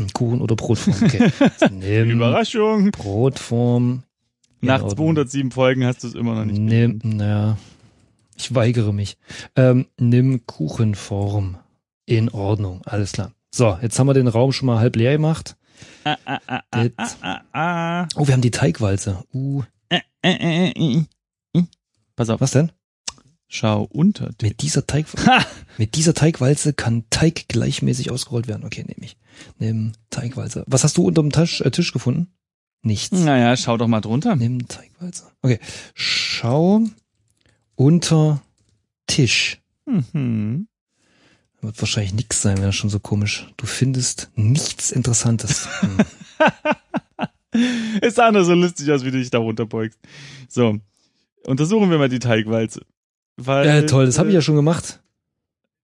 [0.14, 0.96] Kuchen oder Brotform?
[1.04, 1.32] Okay.
[1.72, 2.92] Nimm Überraschung.
[2.92, 4.04] Brotform.
[4.62, 5.16] Nach Ordnung.
[5.16, 6.60] 207 Folgen hast du es immer noch nicht.
[6.60, 7.58] Nimm, naja,
[8.36, 9.18] ich weigere mich.
[9.56, 11.58] Ähm, nimm Kuchenform.
[12.08, 13.32] In Ordnung, alles klar.
[13.50, 15.56] So, jetzt haben wir den Raum schon mal halb leer gemacht.
[16.04, 17.18] Ah, ah, ah, ah, Jetzt.
[17.22, 18.08] ah, ah, ah.
[18.16, 19.24] Oh, wir haben die Teigwalze.
[19.34, 21.64] Uh, äh, äh, äh.
[22.16, 22.42] Pass auf.
[22.42, 22.72] was denn?
[23.56, 24.50] Schau unter dich.
[24.50, 25.06] Mit dieser Teig,
[25.78, 28.66] mit dieser Teigwalze kann Teig gleichmäßig ausgerollt werden.
[28.66, 29.16] Okay, nehme ich.
[29.60, 30.66] Nimm Teigwalze.
[30.68, 32.28] Was hast du unterm Tisch, äh, Tisch gefunden?
[32.82, 33.18] Nichts.
[33.18, 34.36] Naja, schau doch mal drunter.
[34.36, 35.32] Nimm Teigwalze.
[35.42, 35.60] Okay.
[35.94, 36.84] Schau
[37.76, 38.42] unter
[39.08, 39.62] Tisch.
[39.86, 40.68] Mhm.
[41.62, 43.48] Wird wahrscheinlich nix sein, wäre schon so komisch.
[43.56, 45.70] Du findest nichts Interessantes.
[45.80, 45.98] Hm.
[48.12, 49.98] Sah nur so lustig aus, wie du dich da runterbeugst.
[50.50, 50.78] So.
[51.46, 52.82] Untersuchen wir mal die Teigwalze.
[53.38, 55.02] Weil, Ja, toll, das habe ich äh, ja schon gemacht.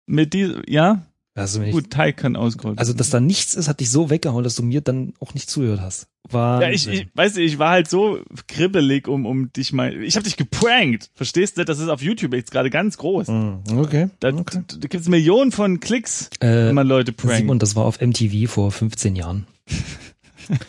[0.06, 1.02] Mit die, ja,
[1.34, 4.42] Also, ich, gut, Teig kann ausgerollt also, dass da nichts ist, hat dich so weggehauen,
[4.44, 6.08] dass du mir dann auch nicht zugehört hast.
[6.30, 6.60] War.
[6.62, 10.16] Ja, ich, ich, weißt du, ich war halt so kribbelig, um, um dich mal, ich
[10.16, 11.64] habe dich geprankt, verstehst du?
[11.64, 13.28] Das ist auf YouTube jetzt gerade ganz groß.
[13.28, 14.10] Hm, Okay.
[14.20, 14.62] Da, okay.
[14.66, 17.36] da gibt's Millionen von Klicks, Äh, wenn man Leute prankt.
[17.38, 19.46] Simon, das war auf MTV vor 15 Jahren.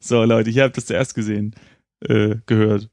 [0.00, 1.54] So, Leute, hier habt ihr das zuerst gesehen,
[2.00, 2.90] äh, gehört.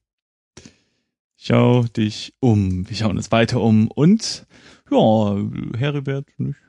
[1.44, 2.88] Schau dich um.
[2.88, 3.88] Wir schauen uns weiter um.
[3.88, 4.46] Und,
[4.92, 5.38] ja,
[5.76, 6.60] Heribert, nicht?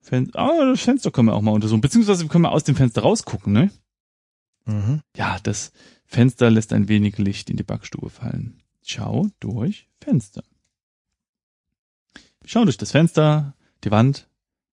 [0.00, 1.82] Fen ah, das Fenster können wir auch mal untersuchen.
[1.82, 3.70] Beziehungsweise können wir aus dem Fenster rausgucken, ne?
[4.64, 5.02] Mhm.
[5.14, 5.72] Ja, das
[6.06, 8.62] Fenster lässt ein wenig Licht in die Backstube fallen.
[8.82, 10.42] Schau durch Fenster.
[12.46, 13.54] Schau durch das Fenster,
[13.84, 14.30] die Wand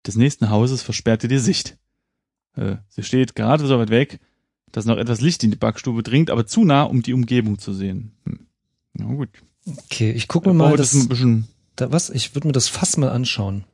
[0.07, 1.77] des nächsten Hauses versperrt dir die Sicht.
[2.57, 4.18] Äh, sie steht gerade so weit weg,
[4.72, 7.74] dass noch etwas Licht in die Backstube dringt, aber zu nah, um die Umgebung zu
[7.74, 8.16] sehen.
[8.24, 8.47] Hm.
[8.98, 9.30] Na gut.
[9.66, 11.18] Okay, ich gucke mir mal das das,
[11.76, 12.11] da, was?
[12.11, 13.64] Ich würde mir das Fass mal anschauen.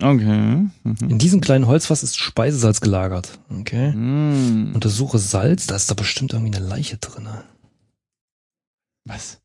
[0.00, 0.68] Okay.
[0.82, 0.96] Mhm.
[1.08, 3.38] In diesem kleinen Holzfass ist Speisesalz gelagert.
[3.48, 3.92] Okay.
[3.92, 4.72] Mm.
[4.74, 7.44] Untersuche Salz, da ist da bestimmt irgendwie eine Leiche drinne.
[9.04, 9.40] Was?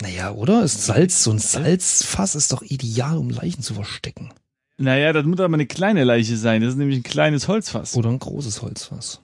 [0.00, 0.64] Naja, oder?
[0.64, 4.32] Ist Salz, so ein Salzfass ist doch ideal, um Leichen zu verstecken.
[4.78, 6.62] Naja, das muss aber eine kleine Leiche sein.
[6.62, 7.94] Das ist nämlich ein kleines Holzfass.
[7.94, 9.20] Oder ein großes Holzfass.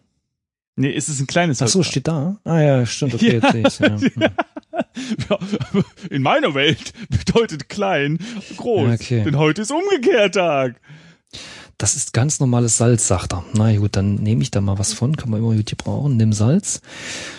[0.78, 2.38] Nee, ist es ein kleines Ach so, steht da?
[2.44, 3.96] Ah ja, stimmt, okay, jetzt sehe ich's, ja.
[5.28, 5.38] Ja,
[6.10, 8.18] in meiner Welt bedeutet klein
[8.56, 8.88] groß.
[8.88, 9.24] Ja, okay.
[9.24, 10.80] Denn heute ist umgekehrt Tag.
[11.78, 13.44] Das ist ganz normales Salz, sagt er.
[13.54, 16.16] Na gut, dann nehme ich da mal was von, kann man immer gut gebrauchen.
[16.16, 16.80] Nimm Salz.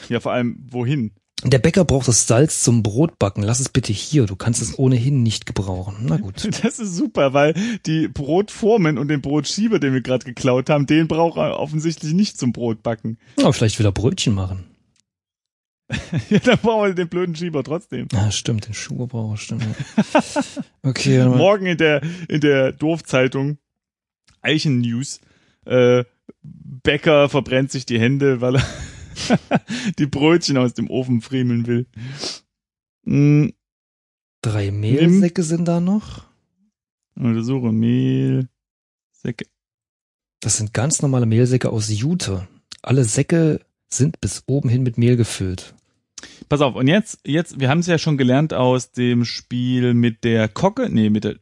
[0.10, 1.12] Ja, vor allem, wohin?
[1.43, 3.43] Der Bäcker braucht das Salz zum Brotbacken.
[3.43, 5.97] Lass es bitte hier, du kannst es ohnehin nicht gebrauchen.
[6.02, 6.47] Na gut.
[6.63, 7.54] Das ist super, weil
[7.86, 12.38] die Brotformen und den Brotschieber, den wir gerade geklaut haben, den braucht er offensichtlich nicht
[12.38, 13.17] zum Brotbacken.
[13.38, 14.65] Aber vielleicht will er Brötchen machen.
[16.30, 18.08] Ja, dann brauchen wir den blöden Schieber trotzdem.
[18.13, 19.65] Ah, stimmt, den Schuh braucht er, stimmt.
[20.84, 21.25] Okay.
[21.25, 23.58] Morgen in der, in der Dorfzeitung
[24.41, 25.19] Eichen News,
[25.65, 26.04] äh,
[26.43, 28.65] Bäcker verbrennt sich die Hände, weil er
[29.99, 31.86] die Brötchen aus dem Ofen friemeln will.
[33.05, 33.53] Hm,
[34.41, 36.25] drei Mehlsäcke sind da noch.
[37.15, 38.47] Untersuche Mehl,
[39.12, 39.45] Säcke.
[40.39, 42.47] Das sind ganz normale Mehlsäcke aus Jute.
[42.82, 45.73] Alle Säcke sind bis oben hin mit Mehl gefüllt.
[46.47, 50.23] Pass auf, und jetzt, jetzt, wir haben es ja schon gelernt aus dem Spiel mit
[50.23, 51.36] der Kocke, nee, mit der,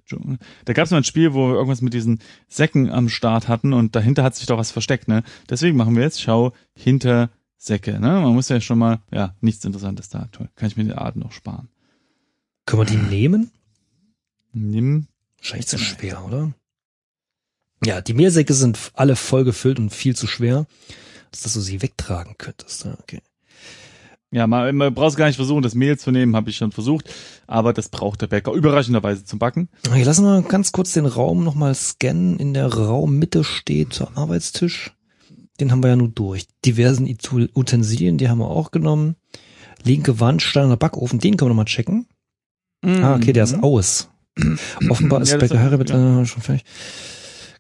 [0.66, 3.74] da gab es mal ein Spiel, wo wir irgendwas mit diesen Säcken am Start hatten
[3.74, 5.24] und dahinter hat sich doch was versteckt, ne?
[5.50, 8.08] Deswegen machen wir jetzt, schau, hinter Säcke, ne?
[8.22, 10.50] Man muss ja schon mal, ja, nichts Interessantes da, toll.
[10.56, 11.70] Kann ich mir die Art noch sparen.
[12.65, 13.52] Können wir die nehmen?
[14.54, 16.54] Nimm, Wahrscheinlich zu schwer, oder?
[17.86, 20.65] Ja, die Mehlsäcke sind alle voll gefüllt und viel zu schwer,
[21.32, 22.86] dass du sie wegtragen könntest.
[22.86, 23.22] Ja, Okay.
[24.32, 27.10] ja, man, man brauchst gar nicht versuchen, das Mehl zu nehmen, habe ich schon versucht,
[27.46, 29.70] aber das braucht der Bäcker überraschenderweise zum Backen.
[29.88, 32.38] Okay, lassen wir mal ganz kurz den Raum nochmal scannen.
[32.39, 34.91] In der Raummitte steht der Arbeitstisch.
[35.60, 36.48] Den haben wir ja nur durch.
[36.65, 37.08] Diversen
[37.56, 39.15] Utensilien, die haben wir auch genommen.
[39.84, 42.08] Linke Wand, steinerner Backofen, den können wir nochmal checken.
[42.84, 44.10] Ah, okay, der ist aus.
[44.89, 45.34] Offenbar ist Mhm.
[45.34, 46.63] Ja, Bäcker Herbert äh, schon fertig.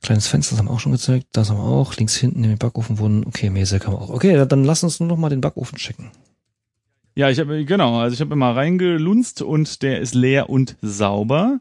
[0.01, 1.27] Kleines Fenster, das haben wir auch schon gezeigt.
[1.31, 1.95] Das haben wir auch.
[1.95, 4.09] Links hinten in den Backofen wurden, okay, Mehlsäcke haben wir auch.
[4.09, 6.11] Okay, dann lass uns nur noch mal den Backofen checken.
[7.15, 11.59] Ja, ich habe genau, also ich habe immer reingelunzt und der ist leer und sauber.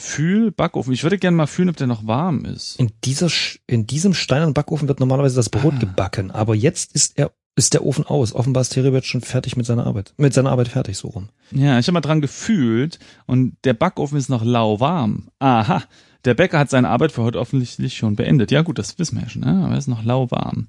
[0.00, 0.92] Fühl Backofen.
[0.92, 2.76] Ich würde gerne mal fühlen, ob der noch warm ist.
[2.80, 3.28] In dieser,
[3.66, 5.78] in diesem steinernen Backofen wird normalerweise das Brot Ah.
[5.78, 8.34] gebacken, aber jetzt ist er, ist der Ofen aus.
[8.34, 10.14] Offenbar ist Herbert schon fertig mit seiner Arbeit.
[10.16, 11.28] Mit seiner Arbeit fertig, so rum.
[11.50, 15.28] Ja, ich habe mal dran gefühlt und der Backofen ist noch lauwarm.
[15.38, 15.82] Aha,
[16.24, 18.50] der Bäcker hat seine Arbeit für heute offensichtlich schon beendet.
[18.50, 19.62] Ja gut, das wissen wir ja schon, ne?
[19.64, 20.68] aber er ist noch lauwarm.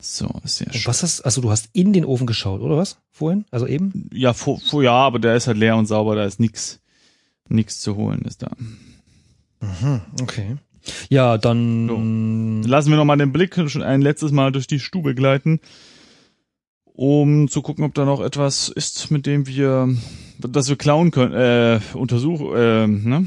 [0.00, 0.86] So, ist Und schön.
[0.86, 2.98] was hast, also du hast in den Ofen geschaut, oder was?
[3.12, 3.44] Vorhin?
[3.50, 4.10] Also eben?
[4.12, 6.80] Ja, vor, vor, ja, aber der ist halt leer und sauber, da ist nix,
[7.48, 8.50] nix zu holen ist da.
[9.60, 10.56] Mhm, okay.
[11.08, 15.14] Ja, dann, Lassen wir noch mal den Blick schon ein letztes Mal durch die Stube
[15.14, 15.60] gleiten,
[16.84, 19.88] um zu gucken, ob da noch etwas ist, mit dem wir,
[20.38, 23.26] das wir klauen können, äh, untersuchen, äh, ne?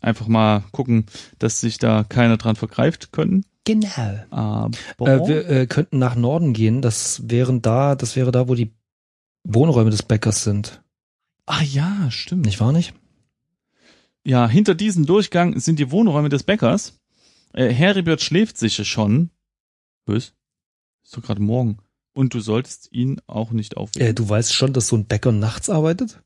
[0.00, 1.06] Einfach mal gucken,
[1.38, 3.44] dass sich da keiner dran vergreift können.
[3.64, 4.70] genau.
[5.00, 6.80] Äh, wir äh, könnten nach Norden gehen.
[6.80, 8.72] Das wären da, das wäre da, wo die
[9.44, 10.82] Wohnräume des Bäckers sind.
[11.46, 12.46] ah ja, stimmt.
[12.46, 12.94] Nicht wahr nicht?
[14.24, 17.00] Ja, hinter diesem Durchgang sind die Wohnräume des Bäckers.
[17.52, 19.30] Äh, Heribert schläft sicher schon.
[20.06, 20.34] Was?
[21.02, 21.78] Ist doch gerade morgen.
[22.12, 24.08] Und du solltest ihn auch nicht aufwecken.
[24.08, 26.22] Äh, du weißt schon, dass so ein Bäcker nachts arbeitet?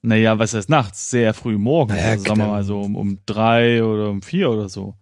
[0.00, 1.10] Naja, was heißt nachts?
[1.10, 1.98] Sehr früh morgens.
[1.98, 4.94] Naja, also, sagen wir mal so um, um drei oder um vier oder so.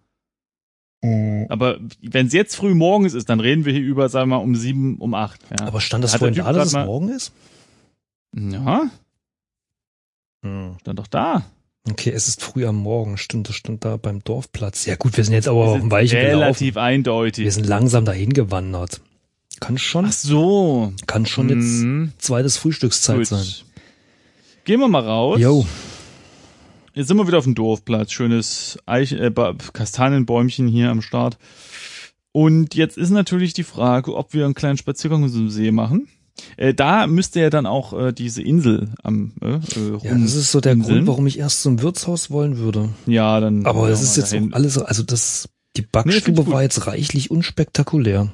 [1.49, 4.43] Aber wenn es jetzt früh morgens ist, dann reden wir hier über, sagen wir mal,
[4.43, 5.41] um sieben, um acht.
[5.57, 5.67] Ja.
[5.67, 7.31] Aber stand das Hat vorhin da, dass es morgen ist?
[8.33, 8.89] ja,
[10.43, 11.45] stand doch da.
[11.89, 14.85] Okay, es ist früh am Morgen, stimmt, das stand da beim Dorfplatz.
[14.85, 16.39] Ja gut, wir sind jetzt aber auf dem Weichen gelaufen.
[16.39, 17.45] relativ eindeutig.
[17.45, 19.01] Wir sind langsam dahin gewandert.
[19.59, 20.93] Kann schon, Ach so.
[21.07, 22.11] kann schon jetzt Mhm.
[22.17, 23.27] zweites Frühstückszeit Gut.
[23.27, 23.45] sein.
[24.65, 25.39] Gehen wir mal raus.
[25.39, 25.65] Jo,
[26.93, 28.11] Jetzt sind wir wieder auf dem Dorfplatz.
[28.11, 29.31] Schönes Eich äh,
[29.71, 31.37] Kastanienbäumchen hier am Start.
[32.31, 36.07] Und jetzt ist natürlich die Frage, ob wir einen kleinen Spaziergang einem See machen.
[36.57, 40.01] Äh, da müsste ja dann auch äh, diese Insel am äh, äh, rum.
[40.03, 40.97] ja, das ist so der Inseln.
[40.97, 42.89] Grund, warum ich erst zum Wirtshaus wollen würde.
[43.05, 43.65] Ja, dann.
[43.65, 44.53] Aber es ist jetzt dahin.
[44.53, 46.53] auch alles, also das, die Backstube gut.
[46.53, 48.31] war jetzt reichlich unspektakulär.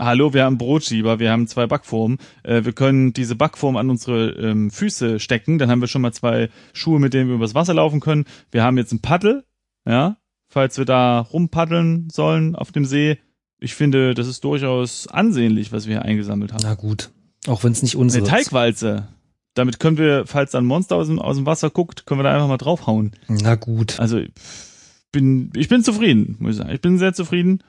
[0.00, 2.16] Hallo, wir haben Brotschieber, wir haben zwei Backformen.
[2.44, 5.58] Äh, wir können diese Backform an unsere ähm, Füße stecken.
[5.58, 8.24] Dann haben wir schon mal zwei Schuhe, mit denen wir übers Wasser laufen können.
[8.50, 9.44] Wir haben jetzt ein Paddel,
[9.86, 10.16] ja,
[10.48, 13.18] falls wir da rumpaddeln sollen auf dem See.
[13.58, 16.62] Ich finde, das ist durchaus ansehnlich, was wir hier eingesammelt haben.
[16.62, 17.10] Na gut,
[17.46, 18.30] auch wenn es nicht unsere Eine.
[18.30, 19.08] Teigwalze.
[19.54, 22.24] Damit können wir, falls da ein Monster aus dem, aus dem Wasser guckt, können wir
[22.24, 23.12] da einfach mal draufhauen.
[23.28, 24.00] Na gut.
[24.00, 24.20] Also
[25.10, 26.70] bin, ich bin zufrieden, muss ich sagen.
[26.70, 27.62] Ich bin sehr zufrieden.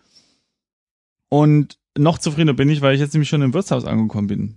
[1.30, 4.56] Und noch zufriedener bin ich, weil ich jetzt nämlich schon im Wirtshaus angekommen bin.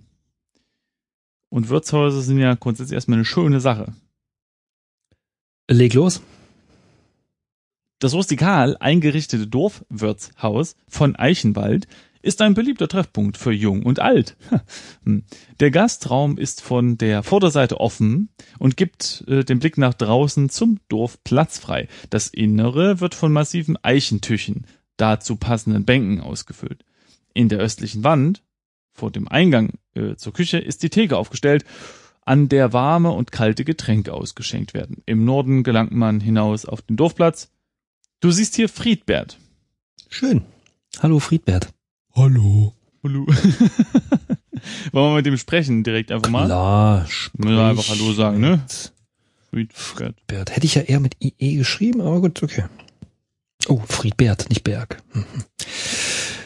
[1.49, 3.93] Und Wirtshäuser sind ja grundsätzlich erstmal eine schöne Sache.
[5.69, 6.21] Leg los.
[7.99, 11.87] Das rustikal eingerichtete Dorfwirtshaus von Eichenwald
[12.27, 14.35] ist ein beliebter Treffpunkt für Jung und Alt.
[15.05, 15.23] Hm.
[15.61, 20.79] Der Gastraum ist von der Vorderseite offen und gibt äh, den Blick nach draußen zum
[20.89, 21.87] Dorf platzfrei.
[22.09, 26.83] Das Innere wird von massiven Eichentüchen, dazu passenden Bänken ausgefüllt.
[27.33, 28.43] In der östlichen Wand,
[28.91, 31.63] vor dem Eingang äh, zur Küche, ist die Theke aufgestellt,
[32.25, 35.01] an der warme und kalte Getränke ausgeschenkt werden.
[35.05, 37.49] Im Norden gelangt man hinaus auf den Dorfplatz.
[38.19, 39.37] Du siehst hier Friedbert.
[40.09, 40.43] Schön.
[40.99, 41.69] Hallo Friedbert.
[42.17, 42.73] Hallo.
[43.03, 43.27] Hallo.
[44.91, 46.47] Wollen wir mit dem sprechen direkt einfach mal?
[46.47, 48.65] Klar, Müssen wir einfach Hallo sagen, ne?
[49.51, 49.77] Friedbert.
[49.77, 50.55] Friedbert.
[50.55, 52.65] Hätte ich ja eher mit IE geschrieben, aber gut, okay.
[53.67, 55.03] Oh, Friedbert, nicht Berg.
[55.11, 55.25] Hm.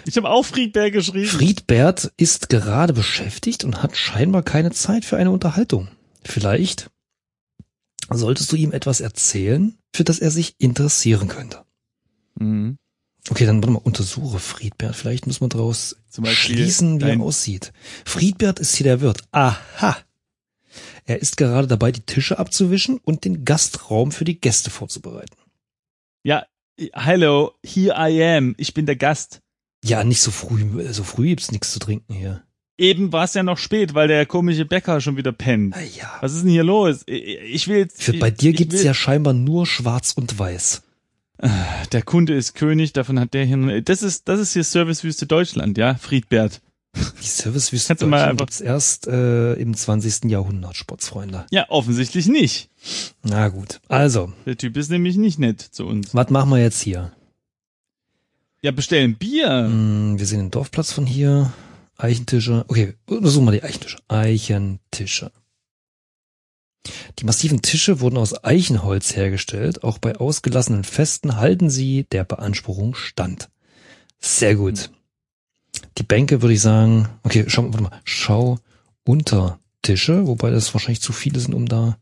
[0.06, 1.30] Ich habe auch Friedberg geschrieben.
[1.30, 5.88] Friedbert ist gerade beschäftigt und hat scheinbar keine Zeit für eine Unterhaltung.
[6.26, 6.92] Vielleicht
[8.10, 11.64] solltest du ihm etwas erzählen, für das er sich interessieren könnte.
[12.38, 12.78] Mhm.
[13.30, 14.96] Okay, dann warte mal, untersuche Friedbert.
[14.96, 17.72] Vielleicht muss man daraus schließen, wie er aussieht.
[18.04, 19.22] Friedbert ist hier der Wirt.
[19.32, 19.98] Aha.
[21.06, 25.36] Er ist gerade dabei, die Tische abzuwischen und den Gastraum für die Gäste vorzubereiten.
[26.24, 26.46] Ja,
[26.94, 28.56] hello, here I am.
[28.58, 29.42] Ich bin der Gast.
[29.84, 30.64] Ja, nicht so früh.
[30.92, 32.44] So früh gibt's nichts zu trinken hier.
[32.78, 35.74] Eben war es ja noch spät, weil der komische Bäcker schon wieder pennt.
[35.76, 36.18] Na ja.
[36.22, 37.04] Was ist denn hier los?
[37.06, 38.02] Ich will jetzt.
[38.02, 40.82] Für, bei dir gibt's ja scheinbar nur schwarz und weiß.
[41.92, 43.82] Der Kunde ist König, davon hat der hier.
[43.82, 45.96] Das ist, das ist hier Servicewüste Deutschland, ja?
[45.96, 46.62] Friedbert.
[46.96, 50.26] Die Servicewüste Deutschland gibt's erst äh, im 20.
[50.30, 51.46] Jahrhundert, Sportsfreunde.
[51.50, 52.70] Ja, offensichtlich nicht.
[53.24, 53.80] Na gut.
[53.88, 56.14] Also, Der Typ ist nämlich nicht nett zu uns.
[56.14, 57.12] was machen wir jetzt hier?
[58.62, 59.66] Ja, bestellen Bier.
[59.66, 61.52] Hm, wir sehen den Dorfplatz von hier.
[61.98, 62.66] Eichentische.
[62.68, 63.98] Okay, untersuchen wir die Eichentische.
[64.08, 65.32] Eichentische.
[67.20, 69.84] Die massiven Tische wurden aus Eichenholz hergestellt.
[69.84, 73.50] Auch bei ausgelassenen Festen halten sie der Beanspruchung stand.
[74.20, 74.92] Sehr gut.
[75.98, 78.60] Die Bänke würde ich sagen, okay, schau, warte mal, schau
[79.04, 81.98] unter Tische, wobei das wahrscheinlich zu viele sind, um da,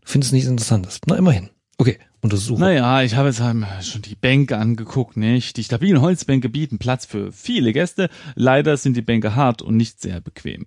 [0.00, 1.00] du findest nichts Interessantes.
[1.06, 1.50] Na, immerhin.
[1.78, 2.60] Okay, untersuche.
[2.60, 3.42] Naja, ich habe jetzt
[3.86, 5.56] schon die Bänke angeguckt, nicht?
[5.56, 8.10] Die stabilen Holzbänke bieten Platz für viele Gäste.
[8.34, 10.66] Leider sind die Bänke hart und nicht sehr bequem.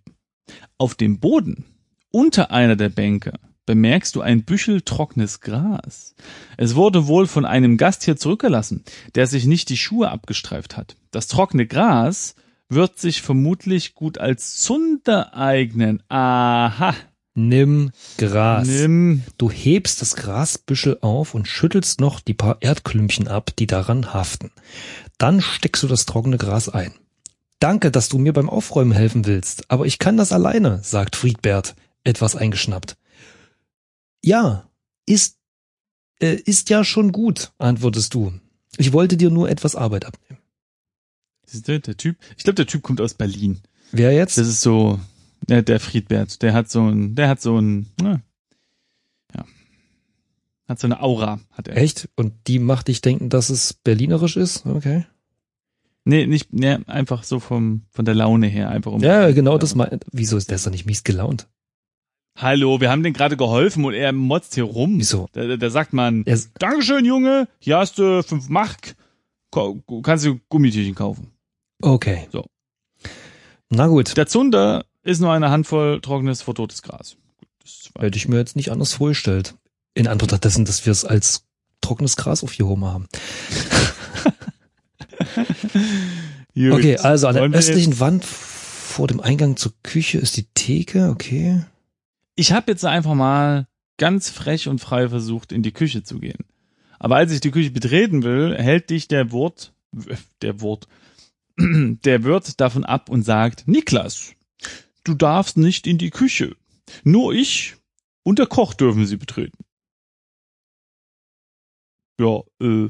[0.77, 1.65] Auf dem Boden,
[2.13, 3.33] unter einer der Bänke,
[3.65, 6.15] bemerkst du ein Büschel trockenes Gras.
[6.57, 8.83] Es wurde wohl von einem Gast hier zurückgelassen,
[9.15, 10.95] der sich nicht die Schuhe abgestreift hat.
[11.11, 12.35] Das trockene Gras
[12.69, 16.03] wird sich vermutlich gut als Zunder eignen.
[16.09, 16.93] Aha.
[17.35, 18.67] Nimm Gras.
[18.67, 19.23] Nimm.
[19.39, 24.51] Du hebst das Grasbüschel auf und schüttelst noch die paar Erdklümpchen ab, die daran haften.
[25.17, 26.93] Dann steckst du das trockene Gras ein.
[27.59, 31.75] Danke, dass du mir beim Aufräumen helfen willst, aber ich kann das alleine, sagt Friedbert,
[32.03, 32.97] etwas eingeschnappt.
[34.23, 34.69] Ja,
[35.05, 35.37] ist,
[36.19, 38.33] äh, ist ja schon gut, antwortest du.
[38.77, 40.41] Ich wollte dir nur etwas Arbeit abnehmen.
[41.45, 43.61] Siehst du, der Typ, ich glaube, der Typ kommt aus Berlin.
[43.91, 44.37] Wer jetzt?
[44.37, 44.99] Das ist so,
[45.41, 48.23] der, der Friedbert, der hat so ein, der hat so ein, ne,
[49.35, 49.45] ja,
[50.67, 51.77] hat so eine Aura, hat er.
[51.77, 52.09] Echt?
[52.15, 54.65] Und die macht dich denken, dass es berlinerisch ist?
[54.65, 55.05] Okay.
[56.05, 59.01] Nee, nicht, nee, einfach so vom, von der Laune her, einfach um.
[59.01, 60.05] Ja, genau das meint.
[60.11, 61.47] Wieso ist der doch nicht mies gelaunt?
[62.35, 64.95] Hallo, wir haben den gerade geholfen und er motzt hier rum.
[64.97, 65.27] Wieso?
[65.33, 68.95] Da, da, sagt man, Er, Dankeschön, Junge, hier hast du fünf Mark,
[70.01, 71.31] kannst du Gummitierchen kaufen.
[71.81, 72.27] okay.
[72.31, 72.45] So.
[73.69, 77.17] Na gut, Der Zunder ist nur eine Handvoll trockenes, vertotes Gras.
[77.97, 79.55] Hätte ich mir jetzt nicht anders vorgestellt.
[79.95, 81.45] In Anbetracht dessen, dass wir es als
[81.81, 83.07] trockenes Gras aufgehoben haben.
[86.55, 86.71] Gut.
[86.71, 91.63] Okay, also an der östlichen Wand vor dem Eingang zur Küche ist die Theke, okay.
[92.35, 93.67] Ich habe jetzt einfach mal
[93.97, 96.45] ganz frech und frei versucht, in die Küche zu gehen.
[96.99, 99.73] Aber als ich die Küche betreten will, hält dich der Wort,
[100.41, 100.87] der Wort,
[101.57, 104.33] der Wirt davon ab und sagt, Niklas,
[105.03, 106.55] du darfst nicht in die Küche.
[107.03, 107.75] Nur ich
[108.23, 109.63] und der Koch dürfen sie betreten.
[112.19, 112.89] Ja, äh,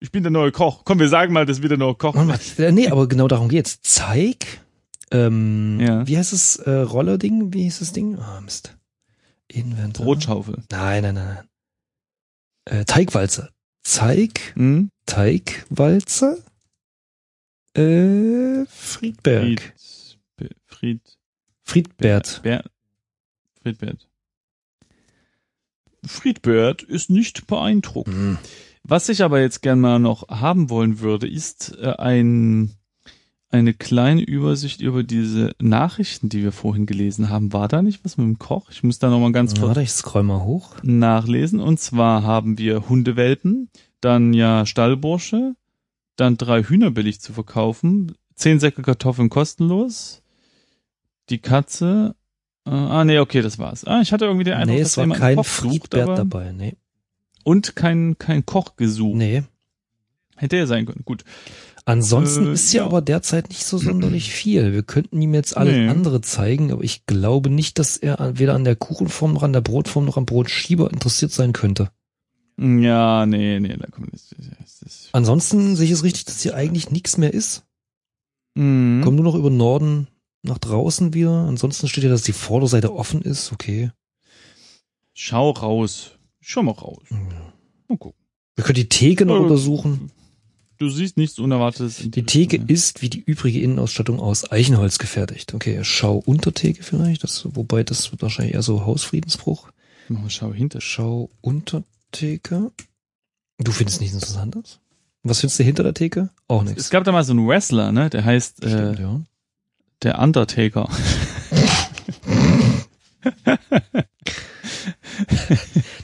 [0.00, 0.84] ich bin der neue Koch.
[0.84, 2.14] Komm, wir sagen mal, dass wir der neue Koch
[2.58, 3.80] äh, nee, aber genau darum geht's.
[3.82, 4.64] Zeig,
[5.10, 6.06] ähm, Ja.
[6.06, 7.52] wie heißt es, äh, Rollerding?
[7.52, 8.18] Wie hieß das Ding?
[8.18, 8.76] Ah, Mist.
[9.48, 10.04] Inventar.
[10.04, 10.62] Brotschaufel.
[10.70, 11.48] Nein, nein, nein.
[12.66, 13.50] Äh, Teigwalze.
[13.82, 14.90] Zeig, Hm?
[15.06, 16.44] Teigwalze,
[17.74, 19.74] äh, Friedberg.
[20.36, 21.00] Fried, Fried,
[21.64, 22.40] Friedbert.
[22.42, 22.64] Ber
[23.62, 24.08] Friedbert.
[26.04, 28.08] Friedbert ist nicht beeindruckt.
[28.08, 28.38] Hm.
[28.84, 32.74] Was ich aber jetzt gern mal noch haben wollen würde, ist äh, ein,
[33.50, 37.52] eine kleine Übersicht über diese Nachrichten, die wir vorhin gelesen haben.
[37.52, 38.70] War da nicht was mit dem Koch?
[38.70, 40.76] Ich muss da noch mal ganz kurz Warte, ich scroll mal hoch.
[40.82, 41.60] nachlesen.
[41.60, 43.70] Und zwar haben wir Hundewelpen,
[44.00, 45.54] dann ja Stallbursche,
[46.16, 50.22] dann drei Hühner billig zu verkaufen, zehn Säcke Kartoffeln kostenlos,
[51.30, 52.16] die Katze.
[52.66, 53.84] Äh, ah, nee, okay, das war's.
[53.86, 56.52] Ah, ich hatte irgendwie den Eindruck, nee, dass es war jemand kein sucht, Friedbert dabei.
[56.52, 56.74] Nee.
[57.44, 59.16] und kein, kein Koch gesucht.
[59.16, 59.42] nee.
[60.38, 61.02] Hätte er sein können.
[61.04, 61.24] Gut.
[61.84, 62.86] Ansonsten Äh, ist ja ja.
[62.86, 64.72] aber derzeit nicht so sonderlich viel.
[64.72, 65.88] Wir könnten ihm jetzt alles Nee.
[65.88, 69.60] andere zeigen, aber ich glaube nicht, dass er weder an der Kuchenform noch an der
[69.62, 71.90] Brotform noch am Brotschieber interessiert sein könnte.
[72.60, 75.08] Ja, nee, nee, da kommt das, das, das.
[75.12, 77.64] Ansonsten sehe ich es richtig, dass hier eigentlich nichts mehr ist.
[78.54, 79.00] Mhm.
[79.04, 80.08] Kommt nur noch über Norden
[80.42, 81.30] nach draußen wieder.
[81.46, 83.52] Ansonsten steht ja, dass die Vorderseite offen ist.
[83.52, 83.92] Okay.
[85.14, 86.12] Schau raus.
[86.40, 87.02] Schau mal raus.
[87.88, 88.20] Mal gucken.
[88.56, 90.10] Wir können die Theke noch Äh, untersuchen.
[90.78, 91.96] Du siehst nichts Unerwartetes.
[92.04, 95.52] Die Theke Richtung, ist wie die übrige Innenausstattung aus Eichenholz gefertigt.
[95.54, 97.24] Okay, schau Untertheke vielleicht.
[97.24, 99.70] Das, wobei das wahrscheinlich eher so Hausfriedensbruch.
[100.08, 100.18] ja.
[100.18, 100.80] Mal schau hinter.
[100.80, 102.70] Schau Untertheke.
[103.58, 104.78] Du findest nichts Interessantes?
[105.24, 106.30] Was findest du hinter der Theke?
[106.46, 106.90] Auch Es nichts.
[106.90, 108.08] gab da mal so einen Wrestler, ne?
[108.08, 109.20] Der heißt äh, Stimmt, ja.
[110.04, 110.88] der Undertaker.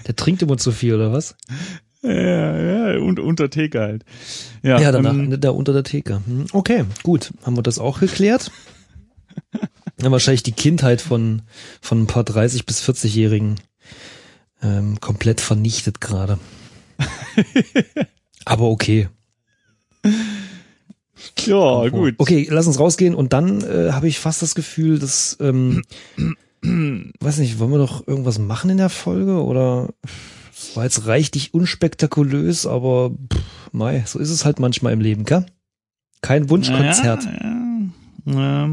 [0.07, 1.37] Der trinkt immer zu viel, oder was?
[2.05, 4.05] ja, ja, und Untertaker halt.
[4.63, 6.21] Ja, Ja, danach ähm, da unter der Theke.
[6.27, 7.33] Hm, Okay, gut.
[7.45, 8.51] Haben wir das auch geklärt?
[10.03, 11.43] ja, wahrscheinlich die Kindheit von,
[11.81, 13.57] von ein paar 30- bis 40-Jährigen
[14.63, 16.39] ähm, komplett vernichtet gerade.
[18.45, 19.09] Aber okay.
[21.47, 22.15] ja, gut.
[22.19, 25.83] Okay, lass uns rausgehen und dann äh, habe ich fast das Gefühl, dass, ähm,
[26.63, 29.89] weiß nicht, wollen wir doch irgendwas machen in der Folge oder
[30.77, 35.47] war jetzt reichlich unspektakulös, aber pff, mei, so ist es halt manchmal im Leben, gell?
[36.21, 37.25] Kein Wunschkonzert.
[37.25, 38.71] Ja, ja, ja.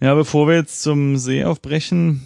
[0.00, 2.22] ja, bevor wir jetzt zum See aufbrechen,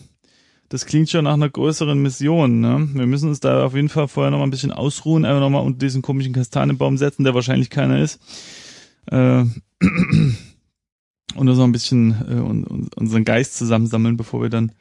[0.68, 2.60] das klingt schon nach einer größeren Mission.
[2.60, 2.88] Ne?
[2.94, 5.50] Wir müssen uns da auf jeden Fall vorher noch mal ein bisschen ausruhen, einfach noch
[5.50, 8.20] mal unter diesen komischen Kastanienbaum setzen, der wahrscheinlich keiner ist.
[9.06, 9.44] Äh,
[11.34, 14.72] und uns noch ein bisschen äh, un, un, unseren Geist zusammensammeln, bevor wir dann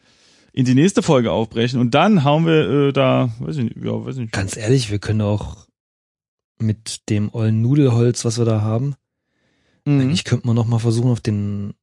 [0.55, 1.79] in die nächste Folge aufbrechen.
[1.79, 4.33] Und dann hauen wir äh, da, weiß ich nicht, ja, weiß ich nicht.
[4.33, 5.67] Ganz ehrlich, wir können auch
[6.57, 8.95] mit dem ollen Nudelholz, was wir da haben,
[9.87, 10.01] Mhm.
[10.01, 11.75] eigentlich könnte man noch mal versuchen, auf den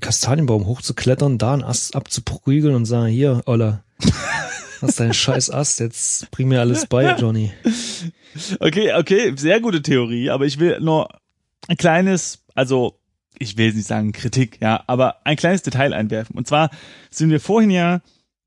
[0.00, 3.84] Kastanienbaum hochzuklettern, da einen Ast abzuprügeln und sagen, hier, Oller,
[4.80, 7.52] hast deinen scheiß Ast, jetzt bring mir alles bei, Johnny.
[8.58, 11.08] Okay, okay, sehr gute Theorie, aber ich will nur
[11.68, 12.98] ein kleines, also
[13.38, 16.36] ich will nicht sagen Kritik, ja, aber ein kleines Detail einwerfen.
[16.36, 16.70] Und zwar
[17.10, 18.00] sind wir vorhin ja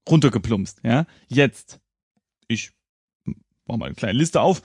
[0.10, 1.06] runtergeplumpst, ja.
[1.28, 1.80] Jetzt,
[2.48, 2.72] ich
[3.66, 4.62] mach mal eine kleine Liste auf.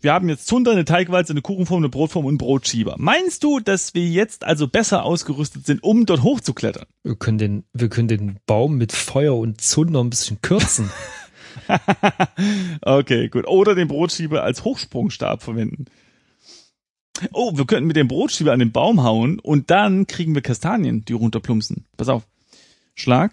[0.00, 2.96] Wir haben jetzt Zunder, eine Teigwalze, eine Kuchenform, eine Brotform und einen Brotschieber.
[2.98, 6.86] Meinst du, dass wir jetzt also besser ausgerüstet sind, um dort hochzuklettern?
[7.04, 10.90] Wir können den, wir können den Baum mit Feuer und Zunder ein bisschen kürzen.
[12.82, 13.46] okay, gut.
[13.46, 15.84] Oder den Brotschieber als Hochsprungstab verwenden.
[17.32, 21.04] Oh, wir könnten mit dem Brotschieber an den Baum hauen und dann kriegen wir Kastanien,
[21.04, 21.86] die runterplumpsen.
[21.96, 22.26] Pass auf.
[22.94, 23.32] Schlag,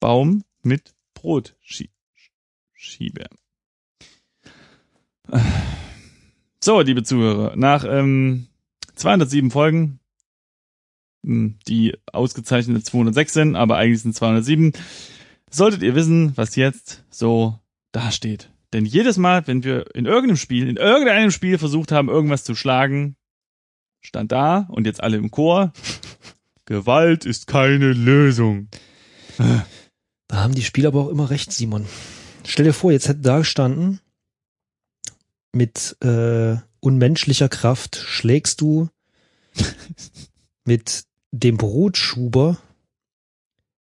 [0.00, 1.92] Baum mit Brotschieber.
[6.60, 8.46] So, liebe Zuhörer, nach ähm,
[8.94, 9.98] 207 Folgen,
[11.24, 14.72] hm, die ausgezeichnet 206 sind, aber eigentlich sind 207,
[15.50, 17.58] solltet ihr wissen, was jetzt so
[17.90, 18.51] dasteht.
[18.72, 22.54] Denn jedes Mal, wenn wir in irgendeinem Spiel, in irgendeinem Spiel versucht haben, irgendwas zu
[22.54, 23.16] schlagen,
[24.00, 25.72] stand da und jetzt alle im Chor,
[26.64, 28.68] Gewalt ist keine Lösung.
[29.36, 31.86] Da haben die Spieler aber auch immer recht, Simon.
[32.46, 34.00] Stell dir vor, jetzt hätte da gestanden,
[35.52, 38.88] mit äh, unmenschlicher Kraft schlägst du
[40.64, 42.58] mit dem Brotschuber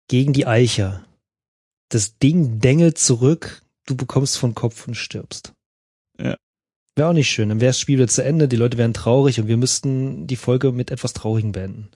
[0.07, 1.05] gegen die Eiche.
[1.89, 5.53] Das Ding dengelt zurück, du bekommst von Kopf und stirbst.
[6.19, 6.36] Ja.
[6.95, 7.49] Wäre auch nicht schön.
[7.49, 10.38] Dann wäre das Spiel wieder zu Ende, die Leute wären traurig und wir müssten die
[10.38, 11.89] Folge mit etwas Traurigem beenden.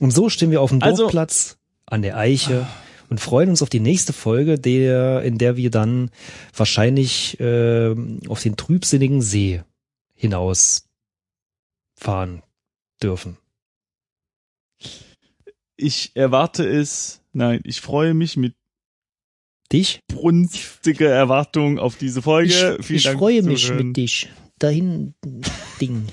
[0.00, 2.66] Und so stehen wir auf dem Also- Dorfplatz an der Eiche
[3.10, 6.10] und freuen uns auf die nächste Folge, der, in der wir dann
[6.54, 7.94] wahrscheinlich äh,
[8.28, 9.62] auf den trübsinnigen See
[10.14, 10.84] hinaus
[11.96, 12.42] fahren
[13.02, 13.38] dürfen.
[15.76, 18.54] Ich erwarte es, nein, ich freue mich mit
[19.72, 20.00] Dich?
[20.08, 22.76] brunstiger Erwartung auf diese Folge.
[22.78, 23.88] ich Vielen ich Dank freue mich Zuhören.
[23.88, 24.28] mit dich.
[24.58, 25.14] Dahin,
[25.80, 26.06] Ding.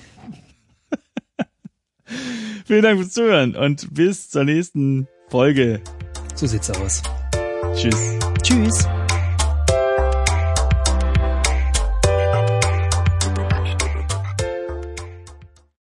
[2.65, 5.81] Vielen Dank fürs Zuhören und bis zur nächsten Folge.
[6.35, 7.01] So sieht's aus.
[7.75, 8.19] Tschüss.
[8.43, 8.87] Tschüss.